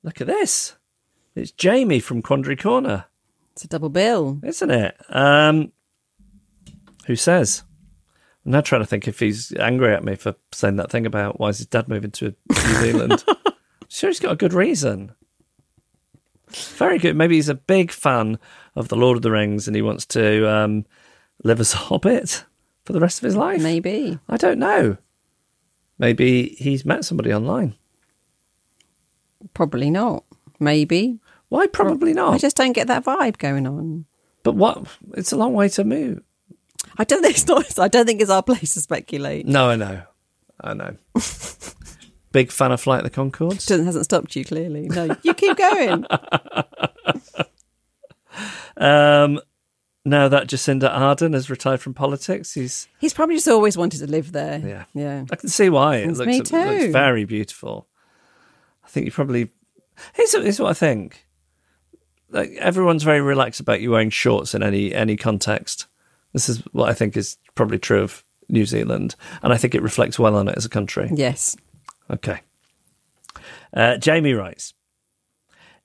[0.05, 0.77] Look at this.
[1.35, 3.07] It's Jamie from Quandary Corner,
[3.51, 4.39] It's a double bill.
[4.45, 4.97] isn't it?
[5.09, 5.73] Um,
[7.09, 7.65] who says?
[8.47, 11.41] I'm now trying to think if he's angry at me for saying that thing about
[11.41, 13.25] why is his dad moving to New Zealand.
[13.89, 15.11] sure, he's got a good reason.
[16.51, 17.17] Very good.
[17.17, 18.39] Maybe he's a big fan
[18.77, 20.87] of the Lord of the Rings and he wants to um,
[21.43, 22.45] live as a hobbit
[22.85, 23.61] for the rest of his life.
[23.61, 24.21] Maybe.
[24.29, 24.99] I don't know.
[26.01, 27.75] Maybe he's met somebody online.
[29.53, 30.25] Probably not.
[30.59, 31.21] Maybe.
[31.51, 31.67] Why?
[31.67, 32.33] Probably not.
[32.33, 34.07] I just don't get that vibe going on.
[34.43, 34.87] But what?
[35.13, 36.23] It's a long way to move.
[36.97, 37.79] I don't think it's not.
[37.79, 39.47] I don't think it's our place to speculate.
[39.47, 40.03] No, I know.
[40.63, 40.97] I know.
[42.33, 43.67] Big fan of Flight of the Conchords.
[43.67, 44.89] Doesn't hasn't stopped you clearly.
[44.89, 46.07] No, you keep going.
[48.77, 49.41] Um,
[50.05, 52.89] now that Jacinda Ardern has retired from politics, he's.
[52.99, 54.59] He's probably just always wanted to live there.
[54.59, 54.85] Yeah.
[54.95, 55.25] yeah.
[55.31, 55.97] I can see why.
[55.97, 57.87] It looks, me it looks very beautiful.
[58.85, 59.51] I think you probably.
[60.15, 61.27] Here's, here's what I think.
[62.31, 65.87] Like everyone's very relaxed about you wearing shorts in any any context.
[66.33, 69.83] This is what I think is probably true of New Zealand, and I think it
[69.83, 71.11] reflects well on it as a country.
[71.13, 71.57] Yes.
[72.09, 72.41] Okay.
[73.75, 74.75] Uh, Jamie writes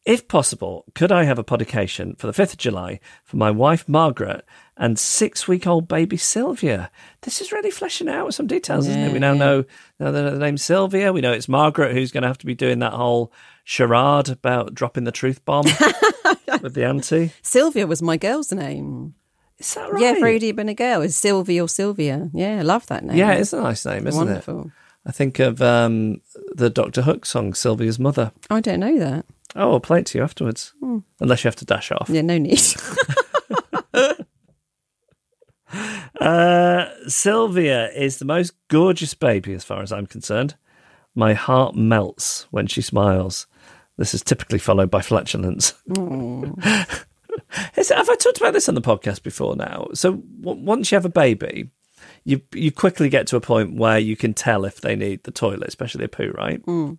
[0.05, 3.89] If possible, could I have a podication for the 5th of July for my wife
[3.89, 4.45] Margaret
[4.77, 6.91] and six week old baby Sylvia?
[7.23, 9.13] This is really fleshing out some details, isn't it?
[9.13, 9.65] We now know,
[9.99, 11.11] now the, the name Sylvia.
[11.11, 13.33] We know it's Margaret who's going to have to be doing that whole
[13.63, 15.65] charade about dropping the truth bomb
[16.61, 17.31] with the auntie.
[17.41, 19.15] Sylvia was my girl's name.
[19.57, 20.01] Is that right?
[20.03, 22.29] Yeah, if Rudy had been a girl, it's Sylvia or Sylvia.
[22.31, 23.17] Yeah, I love that name.
[23.17, 24.65] Yeah, it's a nice name, isn't Wonderful.
[24.65, 24.71] it?
[25.07, 26.21] I think of um,
[26.53, 28.31] the Doctor Hook song, Sylvia's Mother.
[28.51, 29.25] I don't know that.
[29.55, 30.73] Oh, I'll play it to you afterwards.
[30.81, 30.99] Hmm.
[31.19, 32.09] Unless you have to dash off.
[32.09, 32.61] Yeah, no need.
[36.21, 40.55] Uh, Sylvia is the most gorgeous baby, as far as I'm concerned.
[41.13, 43.47] My heart melts when she smiles.
[43.97, 45.71] This is typically followed by flatulence.
[45.93, 46.51] Hmm.
[47.77, 49.87] Is- have I talked about this on the podcast before now?
[49.93, 51.69] So w- once you have a baby,
[52.23, 55.31] you you quickly get to a point where you can tell if they need the
[55.31, 56.61] toilet, especially a poo, right?
[56.63, 56.93] Hmm.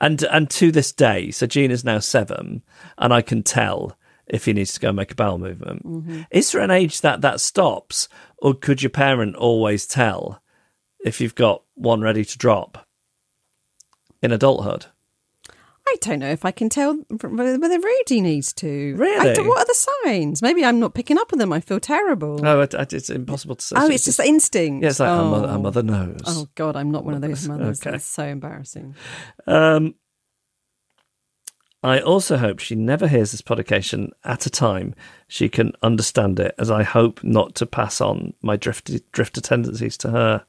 [0.00, 2.62] And and to this day, so Gene is now seven,
[2.98, 3.96] and I can tell
[4.26, 5.84] if he needs to go and make a bowel movement.
[5.84, 6.22] Mm-hmm.
[6.30, 8.08] Is there an age that that stops,
[8.38, 10.42] or could your parent always tell
[11.04, 12.86] if you've got one ready to drop
[14.22, 14.86] in adulthood?
[15.86, 18.94] I don't know if I can tell whether Rudy needs to.
[18.96, 19.46] Really?
[19.46, 20.40] what are the signs?
[20.40, 21.52] Maybe I'm not picking up on them.
[21.52, 22.38] I feel terrible.
[22.38, 23.76] No, it, it- it's impossible to say.
[23.78, 24.82] oh, it's just instinct.
[24.82, 25.30] yeah, it's like our, oh.
[25.30, 26.20] mother, our mother knows.
[26.26, 27.80] Oh God, I'm not one of those mothers.
[27.80, 27.90] Okay.
[27.92, 28.94] That's so embarrassing.
[29.46, 29.94] Um,
[31.82, 34.94] I also hope she never hears this podcast at a time
[35.28, 39.98] she can understand it, as I hope not to pass on my drifty, drifter tendencies
[39.98, 40.46] to her.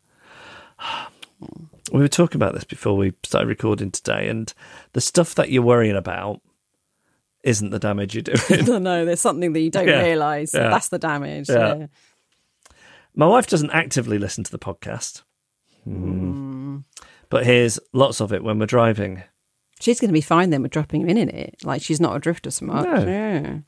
[1.91, 4.51] We were talking about this before we started recording today, and
[4.93, 6.41] the stuff that you're worrying about
[7.43, 8.65] isn't the damage you're doing.
[8.65, 10.01] no, no, there's something that you don't Yeah.
[10.03, 10.53] realise.
[10.53, 10.69] Yeah.
[10.69, 11.47] That's the damage.
[11.49, 11.87] Yeah.
[13.15, 15.21] My wife doesn't actively listen to the podcast,
[15.83, 16.79] Hmm.
[17.29, 19.21] but hears lots of it when we're driving.
[19.79, 21.57] She's going to be fine then with dropping him in in it.
[21.63, 22.85] Like she's not a drifter so much.
[22.85, 23.61] No.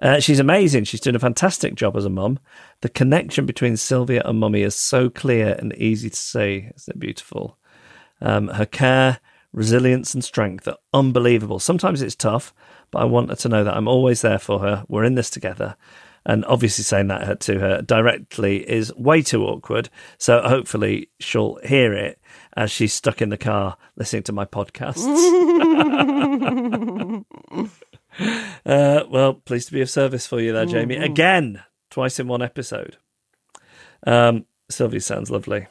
[0.00, 0.84] Uh, she's amazing.
[0.84, 2.38] She's doing a fantastic job as a mum.
[2.82, 6.68] The connection between Sylvia and mummy is so clear and easy to see.
[6.74, 7.58] Isn't it beautiful?
[8.20, 9.20] Um, her care,
[9.52, 11.58] resilience, and strength are unbelievable.
[11.58, 12.54] Sometimes it's tough,
[12.90, 14.84] but I want her to know that I'm always there for her.
[14.88, 15.76] We're in this together.
[16.28, 19.88] And obviously, saying that to her directly is way too awkward.
[20.18, 22.20] So hopefully, she'll hear it
[22.56, 25.06] as she's stuck in the car listening to my podcasts.
[28.66, 30.96] Uh, well, pleased to be of service for you there, Jamie.
[30.96, 32.96] Again, twice in one episode.
[34.06, 35.66] Um, Sylvia sounds lovely.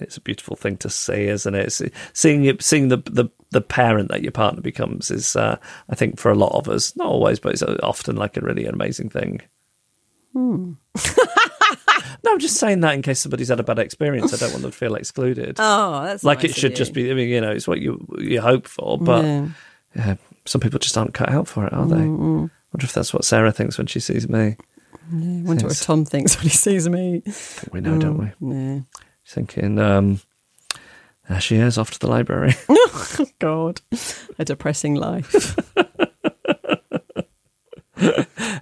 [0.00, 1.66] It's a beautiful thing to see, isn't it?
[1.80, 5.58] It's- seeing seeing the, the the parent that your partner becomes is, uh,
[5.90, 8.64] I think, for a lot of us, not always, but it's often like a really
[8.66, 9.40] amazing thing.
[10.34, 10.76] no,
[12.26, 14.32] I'm just saying that in case somebody's had a bad experience.
[14.32, 15.56] I don't want them to feel excluded.
[15.60, 17.10] Oh, that's like nice it should just be.
[17.10, 19.48] I mean, you know, it's what you you hope for, but Yeah.
[19.96, 20.14] yeah,
[20.48, 22.06] some people just aren't cut out for it, are they?
[22.06, 24.56] Wonder if that's what Sarah thinks when she sees me.
[25.10, 27.22] I wonder what Tom thinks when he sees me.
[27.72, 28.54] We know, don't we?
[28.54, 28.80] Yeah.
[29.26, 30.20] Thinking, um,
[31.28, 32.54] there she is, off to the library.
[33.20, 33.80] Oh, God,
[34.38, 35.56] a depressing life.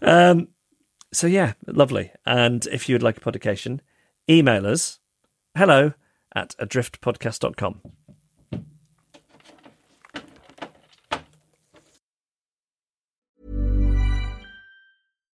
[0.03, 0.49] um,
[1.13, 2.13] so yeah, lovely.
[2.25, 3.81] And if you would like a podication,
[4.29, 5.01] email us
[5.57, 5.95] hello
[6.35, 7.81] at adriftpodcast.com.